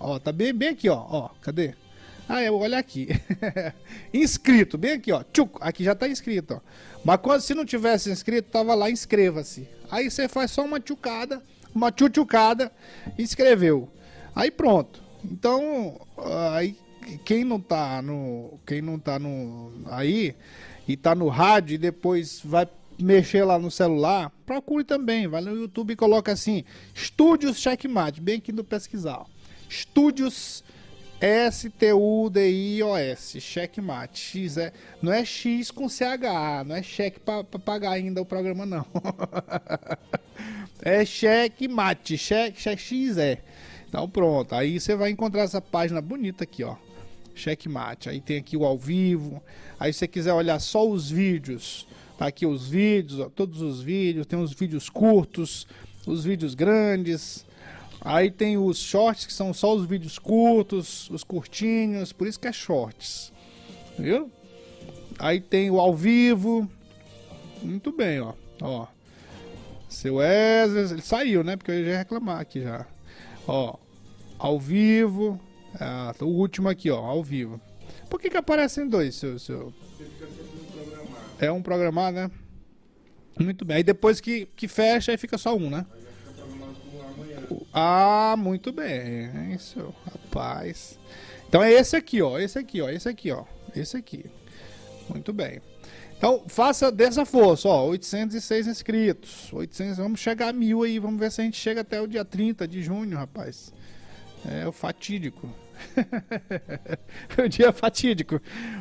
[0.00, 1.74] ó, tá bem, bem aqui, ó, ó, cadê?
[2.28, 3.08] Ah, é, olha aqui.
[4.12, 5.22] inscrito, bem aqui, ó.
[5.22, 6.60] Tchuc, aqui já tá inscrito, ó.
[7.04, 9.68] Mas quando se não tivesse inscrito, tava lá, inscreva-se.
[9.90, 11.42] Aí você faz só uma tchucada,
[11.74, 12.72] uma tchutchucada,
[13.18, 13.88] inscreveu.
[14.34, 15.02] Aí pronto.
[15.22, 16.00] Então,
[16.50, 16.76] aí
[17.24, 20.34] quem não tá no, quem não tá no aí
[20.88, 22.66] e tá no rádio e depois vai
[22.98, 28.38] mexer lá no celular, procure também, vai no YouTube e coloca assim: Estúdios Checkmate, bem
[28.38, 29.24] aqui no pesquisar.
[29.68, 30.62] Estúdios
[31.24, 31.80] S-T-U-D-I-O-S,
[33.40, 34.20] checkmate.
[34.20, 38.66] X é, não é X com CH, não é cheque pra pagar ainda o programa,
[38.66, 38.84] não.
[40.82, 43.38] é checkmate, cheque, cheque X é.
[43.88, 46.76] Então pronto, aí você vai encontrar essa página bonita aqui, ó.
[47.34, 48.10] Checkmate.
[48.10, 49.42] Aí tem aqui o ao vivo.
[49.80, 53.80] Aí se você quiser olhar só os vídeos, tá aqui os vídeos, ó, todos os
[53.80, 55.66] vídeos, tem os vídeos curtos,
[56.06, 57.46] os vídeos grandes.
[58.04, 62.46] Aí tem os shorts, que são só os vídeos curtos, os curtinhos, por isso que
[62.46, 63.32] é shorts.
[63.98, 64.30] Viu?
[65.18, 66.70] Aí tem o ao vivo.
[67.62, 68.34] Muito bem, ó.
[68.60, 68.86] Ó.
[69.88, 71.56] Seu Wesley, ele saiu, né?
[71.56, 72.86] Porque eu ia reclamar aqui já.
[73.46, 73.76] Ó.
[74.38, 75.40] Ao vivo.
[75.80, 76.98] Ah, o último aqui, ó.
[76.98, 77.58] Ao vivo.
[78.10, 79.38] Por que que aparecem dois, seu...
[79.38, 79.72] seu...
[81.38, 82.30] É um programado, né?
[83.40, 83.78] Muito bem.
[83.78, 85.86] Aí depois que, que fecha, aí fica só um, né?
[87.72, 89.52] Ah, muito bem.
[89.52, 90.98] Isso, rapaz.
[91.48, 92.38] Então é esse aqui, ó.
[92.38, 92.88] Esse aqui, ó.
[92.88, 93.44] Esse aqui, ó.
[93.74, 94.26] Esse aqui.
[95.08, 95.60] Muito bem.
[96.16, 97.86] Então, faça dessa força, ó.
[97.86, 99.52] 806 inscritos.
[99.52, 100.98] 800, vamos chegar a mil aí.
[100.98, 103.72] Vamos ver se a gente chega até o dia 30 de junho, rapaz.
[104.46, 105.48] É o fatídico.
[107.38, 108.40] o dia fatídico.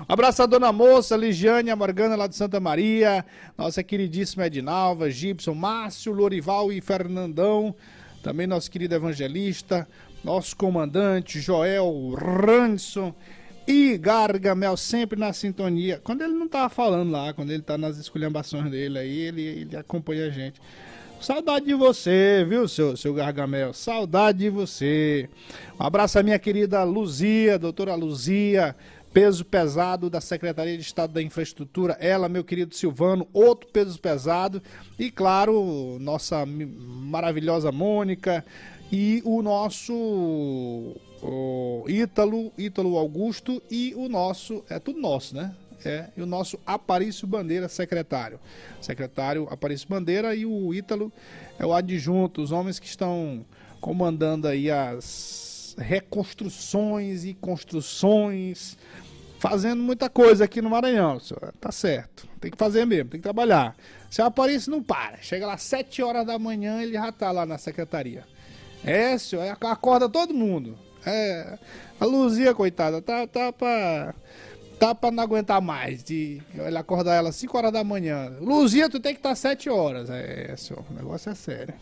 [0.09, 3.25] Um abraço dona moça, Ligiane, a Morgana lá de Santa Maria,
[3.57, 7.75] nossa queridíssima Edinalva, Gibson, Márcio, Lorival e Fernandão,
[8.23, 9.85] também nosso querido evangelista,
[10.23, 13.13] nosso comandante Joel Ranson
[13.67, 15.99] e Gargamel sempre na sintonia.
[16.01, 19.77] Quando ele não tá falando lá, quando ele tá nas esculhambações dele aí, ele, ele
[19.77, 20.61] acompanha a gente.
[21.19, 23.73] Saudade de você, viu, seu, seu Gargamel?
[23.73, 25.29] Saudade de você.
[25.79, 28.75] Um abraço à minha querida Luzia, doutora Luzia,
[29.13, 31.95] peso pesado da Secretaria de Estado da Infraestrutura.
[31.99, 34.61] Ela, meu querido Silvano, outro peso pesado.
[34.97, 38.43] E, claro, nossa maravilhosa Mônica
[38.91, 39.93] e o nosso
[41.25, 45.55] o Ítalo, Ítalo Augusto e o nosso, é tudo nosso, né?
[45.85, 48.39] É, e o nosso Aparício Bandeira, secretário.
[48.81, 51.11] Secretário Aparício Bandeira e o Ítalo
[51.57, 53.45] é o adjunto, os homens que estão
[53.79, 58.77] comandando aí as reconstruções e construções,
[59.43, 61.53] fazendo muita coisa aqui no Maranhão, senhor.
[61.59, 62.25] tá certo.
[62.39, 63.75] Tem que fazer mesmo, tem que trabalhar.
[64.09, 67.29] Se o Aparício não para, chega lá às 7 horas da manhã, ele já tá
[67.29, 68.23] lá na secretaria.
[68.85, 70.77] É, senhor, é, acorda todo mundo.
[71.05, 71.59] É,
[71.99, 74.15] a Luzia, coitada, tá, tá pra.
[74.79, 76.01] Tá pra não aguentar mais.
[76.01, 78.37] De ele acordar ela às 5 horas da manhã.
[78.39, 80.09] Luzia, tu tem que estar às 7 horas.
[80.09, 81.73] É, senhor, o negócio é sério.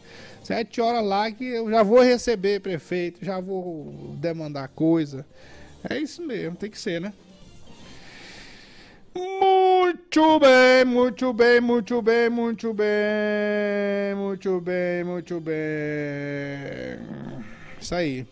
[0.43, 5.24] 7 horas lá que eu já vou receber prefeito, já vou demandar coisa.
[5.88, 7.14] É isso mesmo, tem que ser, né?
[9.14, 15.55] Muito bem, muito bem, muito bem, muito bem, muito bem, muito bem.
[17.80, 18.26] Isso aí.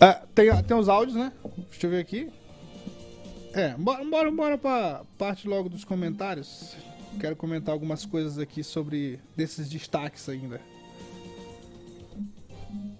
[0.00, 1.32] Ah, tem, tem os áudios, né?
[1.70, 2.30] Deixa eu ver aqui.
[3.52, 6.76] É, bora, bora, bora pra parte logo dos comentários.
[7.18, 10.60] Quero comentar algumas coisas aqui sobre desses destaques ainda.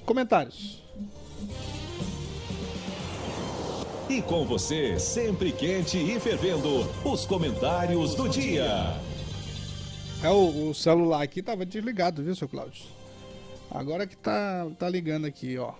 [0.04, 0.82] Comentários.
[4.08, 8.96] E com você, sempre quente e fervendo, os comentários do dia.
[10.22, 12.84] É, o, o celular aqui tava desligado, viu, seu Cláudio?
[13.70, 15.72] Agora que tá, tá ligando aqui, ó.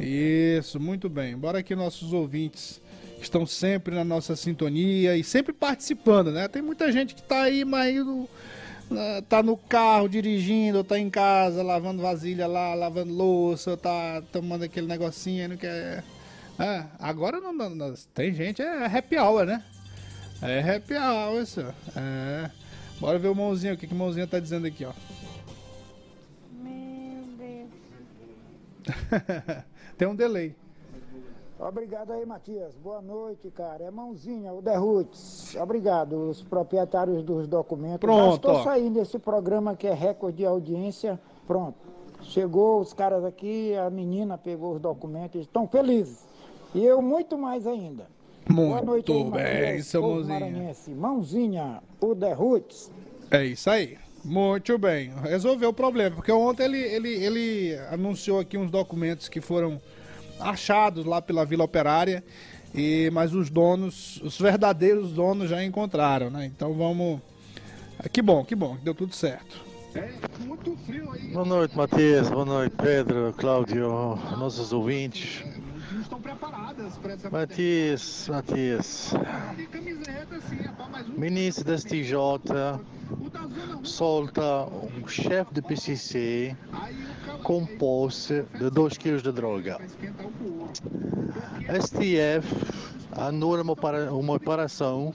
[0.00, 1.36] Isso, muito bem.
[1.36, 2.80] Bora aqui nossos ouvintes
[3.18, 6.48] que estão sempre na nossa sintonia e sempre participando, né?
[6.48, 7.94] Tem muita gente que tá aí, mas
[8.90, 13.76] na- tá no carro dirigindo, ou tá em casa lavando vasilha lá, lavando louça, ou
[13.76, 16.02] tá tomando aquele negocinho não quer.
[16.58, 19.64] É, agora não, não- não- tem gente, é happy hour, né?
[20.42, 21.60] É happy hour, isso.
[21.96, 22.50] É.
[23.00, 24.92] Bora ver o mãozinho, o que, que o mãozinho tá dizendo aqui, ó.
[26.52, 27.68] Meu Deus.
[29.98, 30.54] Tem um delay.
[31.58, 32.74] Obrigado aí, Matias.
[32.76, 33.84] Boa noite, cara.
[33.84, 35.54] É mãozinha, o Derrutes.
[35.56, 38.00] Obrigado, os proprietários dos documentos.
[38.00, 41.18] Pronto, Estou saindo desse programa que é recorde de audiência.
[41.46, 41.76] Pronto.
[42.22, 46.24] Chegou os caras aqui, a menina pegou os documentos, estão felizes.
[46.74, 48.06] E eu muito mais ainda.
[48.48, 50.40] Boa noite aí, Muito bem, seu mãozinha.
[50.40, 50.90] maranhense.
[50.90, 52.90] Mãozinha, o Derrutes.
[53.30, 53.96] É isso aí.
[54.24, 55.12] Muito bem.
[55.22, 56.16] Resolveu o problema.
[56.16, 59.80] Porque ontem ele, ele, ele anunciou aqui uns documentos que foram
[60.40, 62.22] achados lá pela Vila Operária.
[62.74, 66.44] E, mas os donos, os verdadeiros donos já encontraram, né?
[66.46, 67.20] Então vamos.
[68.12, 69.64] Que bom, que bom, que deu tudo certo.
[71.32, 72.28] Boa noite, Matias.
[72.28, 73.88] Boa noite, Pedro, Cláudio,
[74.36, 75.44] nossos ouvintes.
[77.30, 79.14] Matias, Matias.
[81.16, 82.14] Ministro da STJ
[83.82, 86.56] solta um chefe do PCC
[87.42, 89.78] com posse de 2 kg de droga.
[91.80, 92.54] STF
[93.12, 95.14] anula uma, opera- uma operação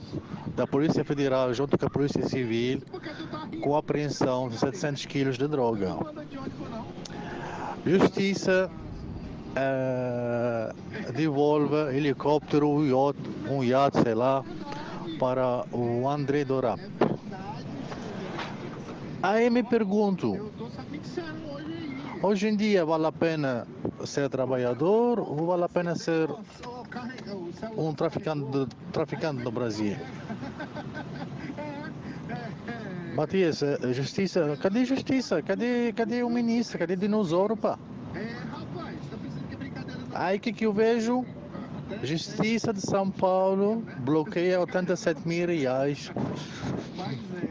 [0.56, 2.82] da Polícia Federal junto com a Polícia Civil
[3.62, 5.96] com a apreensão de 700 quilos de droga.
[7.86, 8.70] Justiça
[9.60, 10.72] eh,
[11.14, 14.44] devolve helicóptero, um iate, um iate, sei lá,
[15.20, 16.80] para o André Dorap.
[19.22, 20.52] Aí me pergunto,
[22.24, 23.68] hoje em dia vale a pena
[24.06, 26.30] ser trabalhador ou vale a pena ser
[27.76, 29.98] um traficante, traficante no Brasil?
[33.14, 35.42] Matias, eh, justiça, cadê justiça?
[35.42, 36.80] Cadê, cadê o ministro?
[36.80, 37.78] Cadê dinossauro, pá?
[40.14, 41.26] Aí que, que eu vejo?
[42.04, 46.12] Justiça de São Paulo bloqueia 87 mil reais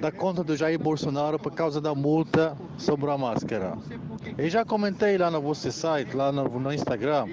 [0.00, 3.76] da conta do Jair Bolsonaro por causa da multa sobre a máscara.
[4.36, 7.26] Eu já comentei lá no vosso site, lá no, no Instagram,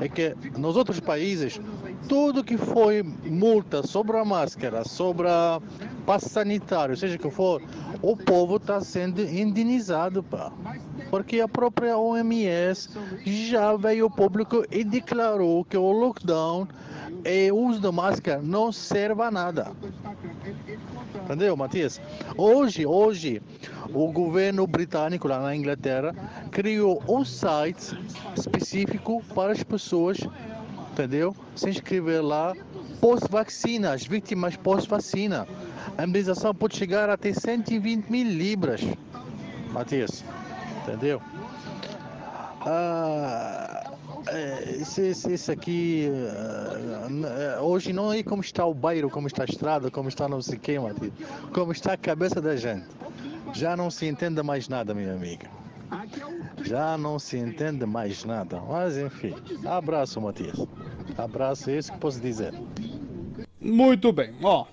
[0.00, 1.60] é que nos outros países,
[2.08, 5.60] tudo que foi multa sobre a máscara, sobre a
[6.04, 7.62] passe sanitário, seja que for,
[8.02, 10.52] o povo está sendo indenizado, pá.
[11.10, 12.90] Porque a própria OMS
[13.24, 16.68] já veio ao público e declarou que o lockdown
[17.24, 19.72] e o uso da máscara não serve a nada.
[21.24, 22.00] Entendeu, Matias?
[22.36, 23.42] Hoje, hoje,
[23.92, 26.14] o governo britânico lá na Inglaterra
[26.50, 27.98] criou um site
[28.36, 30.18] específico para as pessoas,
[30.92, 31.34] entendeu?
[31.54, 32.54] Se inscrever lá
[33.00, 35.46] pós-vacina, as vítimas pós-vacina.
[35.96, 38.82] A indenização pode chegar até 120 mil libras,
[39.72, 40.24] Matias.
[40.88, 41.20] Entendeu?
[42.62, 43.92] Ah,
[44.28, 49.26] é, isso, isso, isso aqui, ah, é, hoje não é como está o bairro, como
[49.26, 51.12] está a estrada, como está não sei o que, Matias.
[51.52, 52.86] Como está a cabeça da gente.
[53.54, 55.48] Já não se entende mais nada, minha amiga.
[56.62, 58.60] Já não se entende mais nada.
[58.60, 59.34] Mas enfim,
[59.66, 60.66] abraço, Matias.
[61.16, 62.52] Abraço, é isso que posso dizer.
[63.60, 64.66] Muito bem, ó.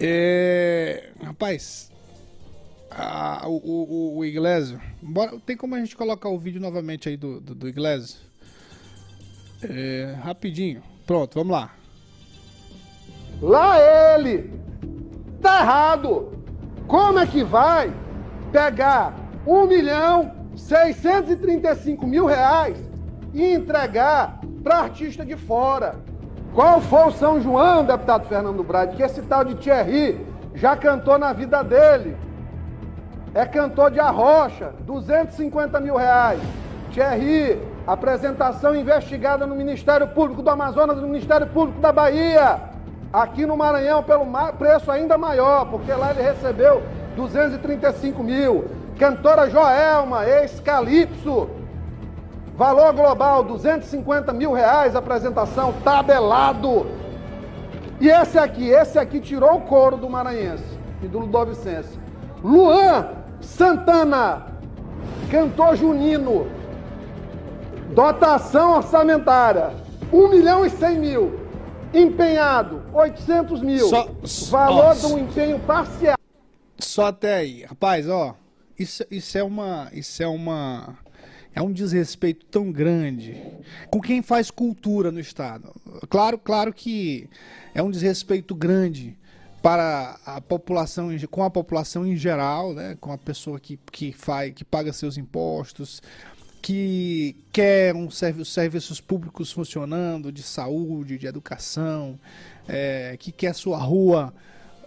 [0.00, 1.10] É...
[1.22, 1.90] Rapaz,
[2.90, 4.80] a- o, o, o Iglesio.
[5.02, 8.18] Bora, tem como a gente colocar o vídeo novamente aí do, do, do Iglesio?
[9.62, 10.82] É, rapidinho.
[11.06, 11.70] Pronto, vamos lá.
[13.40, 13.76] Lá
[14.14, 14.52] ele!
[15.40, 16.32] Tá errado!
[16.86, 17.92] Como é que vai
[18.50, 19.14] pegar
[19.46, 22.78] 1 milhão 635 mil reais
[23.34, 25.96] e entregar para artista de fora?
[26.54, 30.18] Qual foi o São João, deputado Fernando Brade, que esse tal de Thierry
[30.54, 32.16] já cantou na vida dele?
[33.34, 36.40] É cantor de arrocha, 250 mil reais.
[36.92, 42.60] Thierry, apresentação investigada no Ministério Público do Amazonas e no Ministério Público da Bahia.
[43.12, 44.26] Aqui no Maranhão, pelo
[44.58, 46.82] preço ainda maior, porque lá ele recebeu
[47.16, 48.66] 235 mil.
[48.98, 51.48] Cantora Joelma, ex-Calypso,
[52.56, 56.86] valor global 250 mil reais, apresentação, tabelado.
[58.00, 61.98] E esse aqui, esse aqui tirou o couro do Maranhense e do Ludovicense.
[62.42, 63.17] Luan
[63.58, 64.46] Santana,
[65.30, 66.46] cantor junino,
[67.94, 69.72] dotação orçamentária,
[70.12, 71.40] 1 milhão e 100 mil.
[71.92, 73.88] Empenhado, 800 mil.
[73.88, 74.10] Só-
[74.50, 75.08] Valor Nossa.
[75.08, 76.16] de um empenho parcial.
[76.78, 77.64] Só até aí.
[77.64, 78.36] Rapaz, ó,
[78.78, 79.88] isso, isso é uma.
[79.92, 80.96] Isso é uma.
[81.54, 83.34] É um desrespeito tão grande
[83.90, 85.72] com quem faz cultura no Estado.
[86.08, 87.28] Claro, claro que
[87.74, 89.18] é um desrespeito grande
[89.62, 92.96] para a população, com a população em geral, né?
[93.00, 96.00] com a pessoa que, que, faz, que paga seus impostos,
[96.62, 102.18] que quer um servi os serviços públicos funcionando, de saúde, de educação,
[102.68, 104.32] é, que quer sua rua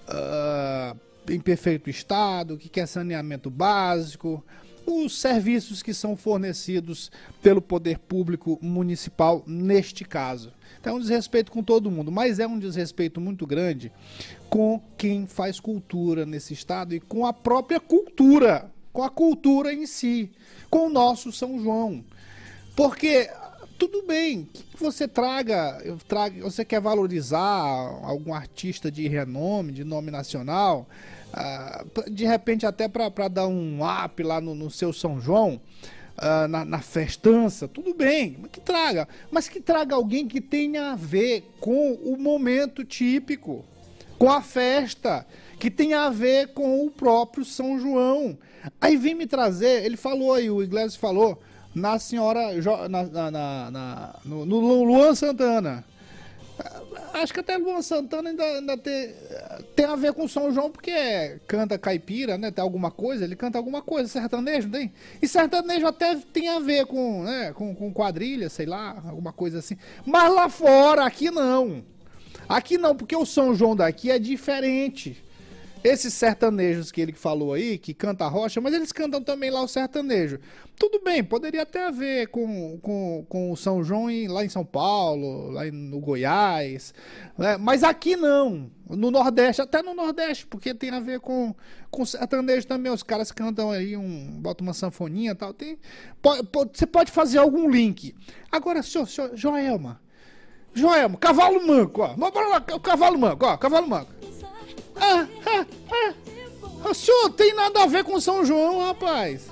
[0.08, 0.96] ah,
[1.30, 4.44] em perfeito estado, que quer saneamento básico,
[4.86, 7.12] os serviços que são fornecidos
[7.42, 10.52] pelo poder público municipal neste caso.
[10.80, 13.92] Então é um desrespeito com todo mundo, mas é um desrespeito muito grande
[14.50, 19.86] com quem faz cultura nesse estado e com a própria cultura, com a cultura em
[19.86, 20.32] si,
[20.70, 22.04] com o nosso São João.
[22.76, 23.30] Porque
[23.78, 30.12] tudo bem que você traga, traga, você quer valorizar algum artista de renome, de nome
[30.12, 30.88] nacional,
[31.34, 35.60] ah, de repente até para dar um up lá no, no seu São João,
[36.18, 40.96] ah, na, na festança, tudo bem, que traga, mas que traga alguém que tenha a
[40.96, 43.64] ver com o momento típico,
[44.18, 45.26] com a festa,
[45.60, 48.38] que tenha a ver com o próprio São João.
[48.80, 51.42] Aí vem me trazer, ele falou aí, o Iglesias falou,
[51.74, 52.52] na senhora,
[52.90, 55.84] na, na- na- no, no Lu- Luan Santana.
[57.14, 59.14] Acho que até Luan Santana ainda, ainda tem,
[59.76, 62.52] tem a ver com São João, porque canta caipira, né?
[62.52, 64.93] Tem alguma coisa, ele canta alguma coisa, sertanejo, não tem?
[65.22, 69.60] E sertanejo até tem a ver com, né, com, com quadrilha, sei lá, alguma coisa
[69.60, 69.78] assim.
[70.06, 71.84] Mas lá fora, aqui não.
[72.47, 75.24] Aqui não, porque o São João daqui é diferente.
[75.84, 79.68] Esses sertanejos que ele falou aí, que canta rocha, mas eles cantam também lá o
[79.68, 80.40] sertanejo.
[80.78, 84.64] Tudo bem, poderia até haver com, com, com o São João em- lá em São
[84.64, 86.94] Paulo, lá no Goiás,
[87.38, 87.58] né?
[87.58, 88.70] mas aqui não.
[88.90, 91.56] No Nordeste, até no Nordeste, porque tem a ver com,
[91.90, 92.92] com sertanejo também.
[92.92, 95.54] Os caras cantam aí, um, botam uma sanfoninha e tal.
[95.54, 95.80] Tem,
[96.22, 98.14] po- po- você pode fazer algum link.
[98.52, 100.00] Agora, senhor, senhor Joelma,
[100.74, 102.14] Joelma, cavalo manco, ó.
[102.16, 104.12] Vamos lá, cavalo manco, ó, cavalo manco.
[104.96, 106.89] Ah, ah, ah.
[106.89, 109.48] O senhor tem nada a ver com São João, rapaz.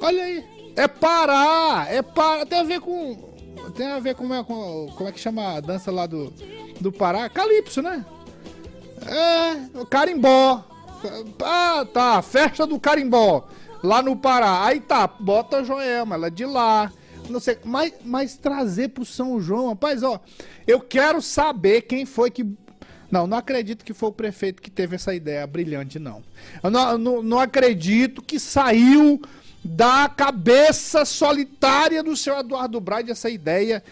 [0.00, 0.44] Olha aí.
[0.76, 2.44] É Pará, é Pará.
[2.44, 3.32] Tem a ver com.
[3.74, 6.32] Tem a ver com, com como é que chama a dança lá do,
[6.80, 7.28] do Pará?
[7.28, 8.04] Calypso, né?
[9.06, 10.64] É, o carimbó.
[11.42, 12.22] Ah, tá.
[12.22, 13.46] Festa do carimbó.
[13.82, 14.64] Lá no Pará.
[14.64, 16.92] Aí tá, bota a Joelma, ela é de lá.
[17.28, 20.20] Não sei, mas, mas trazer pro São João, rapaz, ó.
[20.66, 22.44] Eu quero saber quem foi que.
[23.14, 26.20] Não, não acredito que foi o prefeito que teve essa ideia brilhante, não.
[26.60, 29.22] Eu não, não, não acredito que saiu
[29.62, 33.84] da cabeça solitária do seu Eduardo Braide essa ideia.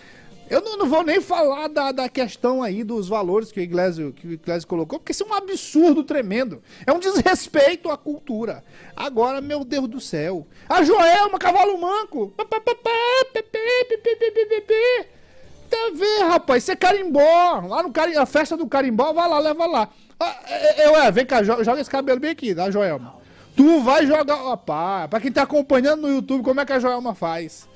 [0.50, 4.12] Eu não, não vou nem falar da, da questão aí dos valores que o, Iglesias,
[4.16, 6.60] que o Iglesias colocou, porque isso é um absurdo tremendo.
[6.84, 8.64] É um desrespeito à cultura.
[8.96, 10.48] Agora, meu Deus do céu.
[10.68, 12.34] A Joelma, cavalo manco.
[15.72, 16.62] Tem a ver, rapaz.
[16.62, 17.60] Isso é carimbó.
[17.66, 18.14] Lá no cari...
[18.14, 19.88] a festa do carimbó, vai lá, leva lá.
[20.20, 23.14] Ah, é, é, é, vem cá, jo- joga esse cabelo bem aqui, tá, Joelma?
[23.56, 24.36] Tu vai jogar.
[24.36, 27.66] Rapaz, pra quem tá acompanhando no YouTube, como é que a Joelma faz?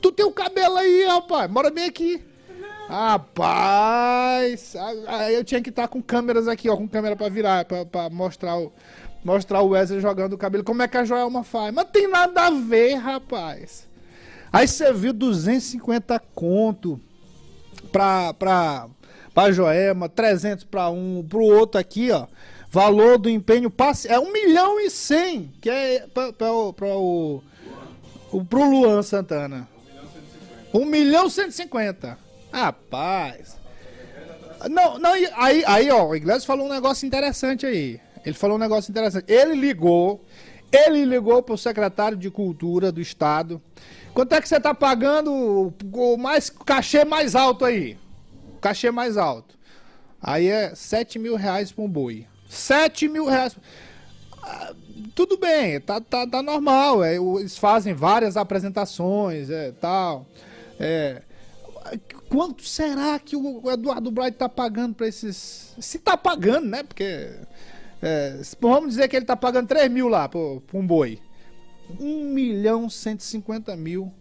[0.00, 1.50] Tu tem o cabelo aí, rapaz.
[1.50, 2.24] Bora bem aqui.
[2.88, 4.74] Rapaz,
[5.06, 8.08] aí eu tinha que estar com câmeras aqui, ó, com câmera pra virar, pra, pra
[8.10, 8.72] mostrar o
[9.22, 10.64] mostrar o Wesley jogando o cabelo.
[10.64, 11.72] Como é que a Joelma faz?
[11.72, 13.86] Mas tem nada a ver, rapaz.
[14.50, 16.98] Aí você viu 250 conto
[17.90, 18.88] pra, pra,
[19.34, 22.26] pra Joelma, 300 pra um, pro outro aqui, ó.
[22.70, 27.42] Valor do empenho passe é 1 milhão e 100, que é pra, pra, pra o,
[28.30, 29.68] o pro Luan Santana.
[30.72, 32.16] 1 milhão e 150.
[32.52, 33.58] Rapaz.
[34.68, 38.00] Não, não, aí, aí, ó, o Iglesias falou um negócio interessante aí.
[38.24, 39.24] Ele falou um negócio interessante.
[39.26, 40.24] Ele ligou,
[40.70, 43.60] ele ligou pro secretário de Cultura do Estado.
[44.20, 47.96] Quanto é que você tá pagando o- mais, cachê mais alto aí?
[48.54, 49.58] O cachê mais alto.
[50.20, 52.26] Aí é 7 mil reais pra um boi.
[52.46, 53.56] 7 mil reais.
[54.42, 54.74] Ah,
[55.14, 57.02] Tudo bem, tá, tá, tá normal.
[57.02, 60.26] É, eles fazem várias apresentações, é, tal.
[60.78, 61.22] É,
[62.28, 65.74] quanto será que o Eduardo Bright tá pagando para esses.
[65.80, 66.82] Se tá pagando, né?
[66.82, 67.30] Porque.
[68.02, 71.18] É, vamos dizer que ele tá pagando 3 mil lá pra um boi.
[71.98, 74.12] 1 milhão 150 mil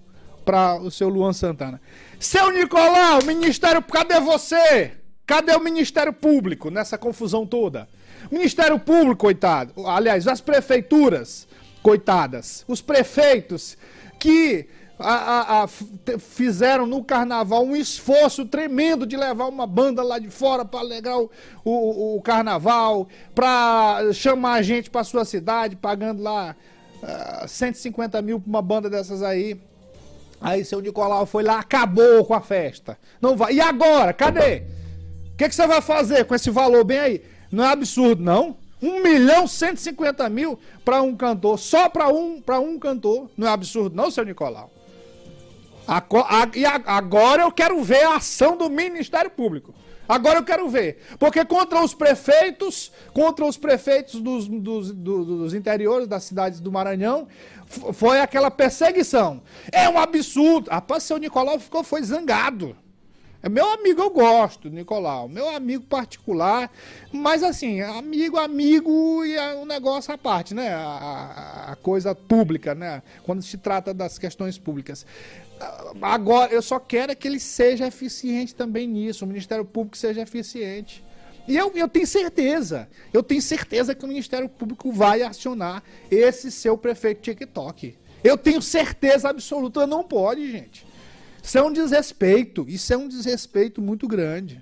[0.44, 1.80] para o seu Luan Santana.
[2.20, 4.94] Seu Nicolau, Ministério, cadê você?
[5.26, 7.88] Cadê o Ministério Público nessa confusão toda?
[8.32, 9.74] Ministério Público, coitado.
[9.86, 11.48] Aliás, as prefeituras,
[11.84, 12.66] coitadas.
[12.68, 13.78] Os prefeitos
[14.20, 14.68] que
[15.00, 20.30] a, a, a, fizeram no carnaval um esforço tremendo de levar uma banda lá de
[20.30, 21.30] fora para alegrar o,
[21.64, 26.56] o, o carnaval, para chamar a gente para sua cidade, pagando lá
[27.04, 29.60] uh, ah, 150 mil para uma banda dessas aí.
[30.42, 32.98] Aí seu Nicolau foi lá, acabou com a festa.
[33.22, 33.54] Não vai.
[33.54, 34.14] E agora?
[34.14, 34.64] Cadê?
[35.34, 37.22] O que, que você vai fazer com esse valor bem aí?
[37.52, 38.58] Não é absurdo, não?
[38.82, 43.30] 1 milhão 150 mil para um cantor, só para um, para um cantor.
[43.38, 44.72] Não é absurdo, não, seu Nicolau?
[46.56, 49.74] E agora eu quero ver a ação do Ministério Público.
[50.10, 50.98] Agora eu quero ver.
[51.20, 56.72] Porque contra os prefeitos, contra os prefeitos dos, dos, dos, dos interiores das cidades do
[56.72, 57.28] Maranhão,
[57.94, 59.44] foi aquela perseguição.
[59.72, 60.72] É um absurdo.
[60.72, 62.76] Rapaz, seu Nicolau ficou, foi zangado.
[63.42, 65.30] É meu amigo, eu gosto, Nicolau.
[65.30, 66.70] Meu amigo particular.
[67.12, 70.74] Mas assim, amigo, amigo e é um negócio à parte, né?
[70.74, 73.02] A, a, coisa pública, né?
[73.24, 75.06] Quando se trata das questões públicas.
[76.02, 79.26] Agora, eu só quero é que ele seja eficiente também nisso.
[79.26, 81.04] O Ministério Público seja eficiente.
[81.48, 85.82] E eu, eu tenho certeza, eu tenho certeza que o Ministério Público vai acionar
[86.12, 87.98] esse seu prefeito TikTok.
[88.24, 90.86] Eu tenho certeza absoluta, não pode, gente.
[91.42, 94.62] Isso é um desrespeito, isso é um desrespeito muito grande.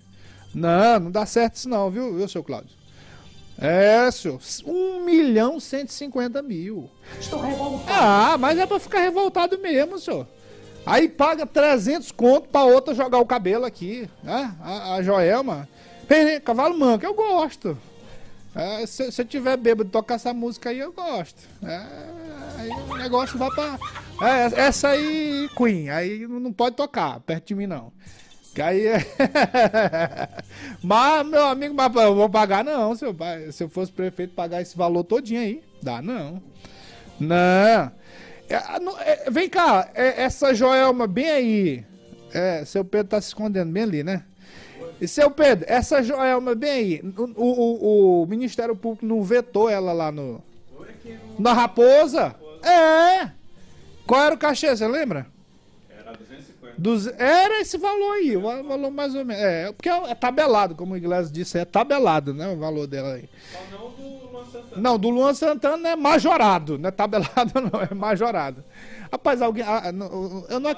[0.55, 2.77] Não, não dá certo isso não, viu, viu seu Cláudio?
[3.57, 4.39] É, senhor.
[4.65, 6.89] 1 milhão 150 mil.
[7.19, 7.91] Estou revoltado.
[7.91, 10.27] Ah, mas é pra ficar revoltado mesmo, senhor.
[10.87, 14.55] Aí paga 300 conto pra outra jogar o cabelo aqui, né?
[14.61, 15.67] A, a Joelma.
[16.45, 17.77] Cavalo manco, eu gosto.
[18.55, 21.43] É, se, se eu tiver bêbado tocar essa música aí, eu gosto.
[21.61, 21.81] É,
[22.57, 23.77] aí o negócio vai pra.
[24.21, 27.91] É, essa aí, Queen, aí não pode tocar perto de mim, não.
[28.55, 29.05] Que aí é.
[30.81, 32.95] mas, meu amigo, mas eu vou pagar, não.
[32.95, 33.15] Se eu,
[33.51, 35.61] se eu fosse prefeito, pagar esse valor todinho aí.
[35.83, 36.41] Dá, não.
[37.19, 37.91] Não.
[38.49, 41.85] É, é, vem cá, é, essa Joelma bem aí.
[42.33, 44.23] É, seu Pedro tá se escondendo bem ali, né?
[44.99, 47.01] E seu Pedro, essa Joelma bem aí,
[47.35, 50.41] o, o, o Ministério Público não vetou ela lá no.
[51.37, 52.35] Na Raposa?
[52.63, 53.31] É!
[54.05, 55.27] Qual era o cachê, você lembra?
[55.89, 56.75] Era 250.
[56.77, 57.07] Duz...
[57.17, 59.43] Era esse valor aí, o valor mais ou menos.
[59.43, 62.47] É, porque é tabelado, como o Iglesias disse, é tabelado, né?
[62.47, 63.29] O valor dela aí.
[63.51, 64.06] Só não do.
[64.77, 68.63] Não, do Luan Santana é majorado, não é tabelado, não, é majorado.
[69.11, 69.63] Rapaz, alguém.
[69.63, 70.75] Ah, não, eu não.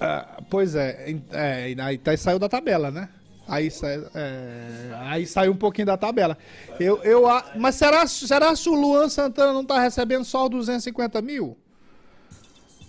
[0.00, 3.08] Ah, pois é, é, aí tá, saiu da tabela, né?
[3.46, 3.68] Aí,
[4.14, 6.38] é, aí saiu um pouquinho da tabela.
[6.78, 7.24] Eu, eu,
[7.56, 11.56] mas será, será que o Luan Santana não tá recebendo só os 250 mil?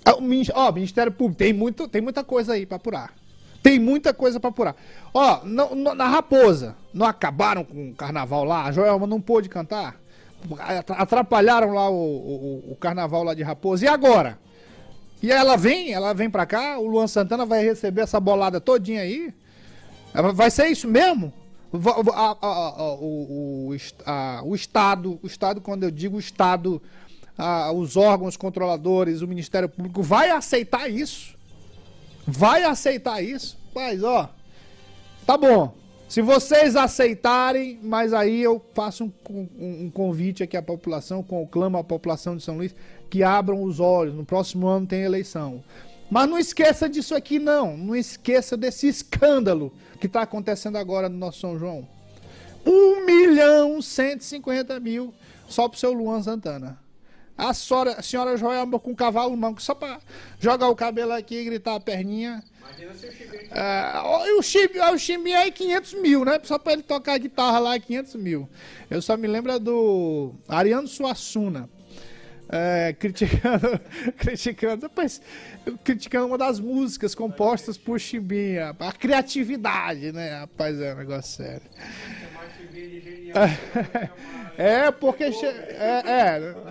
[0.05, 3.13] Ah, ó, o Ministério Público, tem, muito, tem muita coisa aí para apurar.
[3.61, 4.75] Tem muita coisa para apurar.
[5.13, 8.65] Ó, na Raposa, não acabaram com o carnaval lá?
[8.65, 9.95] A Joelma não pôde cantar?
[10.97, 13.85] Atrapalharam lá o, o, o carnaval lá de Raposa.
[13.85, 14.39] E agora?
[15.21, 19.01] E ela vem, ela vem pra cá, o Luan Santana vai receber essa bolada todinha
[19.01, 19.31] aí.
[20.33, 21.31] Vai ser isso mesmo?
[22.13, 23.75] A, a, a, o, o,
[24.45, 26.81] o Estado, o Estado, quando eu digo Estado,
[27.75, 31.39] os órgãos controladores, o Ministério Público, vai aceitar isso?
[32.31, 33.57] Vai aceitar isso?
[33.75, 34.29] Mas, ó,
[35.25, 35.75] tá bom.
[36.07, 41.77] Se vocês aceitarem, mas aí eu faço um, um, um convite aqui à população, conclamo
[41.77, 42.75] à população de São Luís,
[43.09, 44.15] que abram os olhos.
[44.15, 45.63] No próximo ano tem eleição.
[46.09, 47.77] Mas não esqueça disso aqui, não.
[47.77, 51.87] Não esqueça desse escândalo que está acontecendo agora no nosso São João.
[52.65, 55.13] 1 milhão 150 mil
[55.47, 56.77] só pro seu Luan Santana.
[57.41, 59.99] A senhora, a senhora Joelma com cavalo manco, só para
[60.39, 62.43] jogar o cabelo aqui e gritar a perninha.
[62.59, 63.49] Imagina se o Chimbinha.
[63.51, 64.41] É, o,
[64.99, 66.39] Chimbinha, o é 500 mil, né?
[66.43, 68.47] Só para ele tocar a guitarra lá é 500 mil.
[68.91, 71.67] Eu só me lembro do Ariano Suassuna
[72.51, 73.79] é, criticando,
[74.17, 75.21] criticando, rapaz,
[75.83, 80.41] criticando uma das músicas compostas por Chimbinha, a criatividade, né?
[80.41, 81.67] Rapaz, é um negócio sério.
[84.57, 85.31] É, porque é,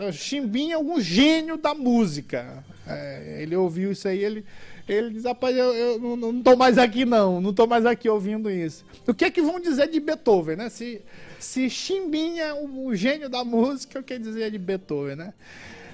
[0.05, 2.63] é, Chimbinha é um gênio da música.
[2.87, 4.45] É, ele ouviu isso aí, ele,
[4.89, 8.09] ele diz, rapaz, eu, eu não, não tô mais aqui não, não tô mais aqui
[8.09, 8.85] ouvindo isso.
[9.07, 10.69] O que é que vão dizer de Beethoven, né?
[10.69, 11.03] Se,
[11.39, 15.35] se Chimbinha, o, o gênio da música, o que dizer de Beethoven, né?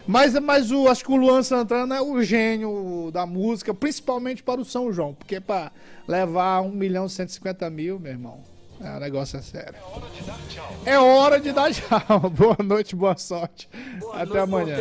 [0.06, 4.60] Mas, mas o, acho que o Luan Santana é o gênio da música, principalmente para
[4.60, 5.12] o São João.
[5.12, 5.72] Porque para
[6.06, 8.40] levar 1 milhão e 150 mil, meu irmão,
[8.80, 9.74] é o negócio é sério.
[9.74, 10.76] É hora de dar tchau.
[10.84, 10.98] É
[11.52, 12.30] dar tchau.
[12.30, 13.68] boa noite, boa sorte.
[13.98, 14.76] Boa Até noite, amanhã.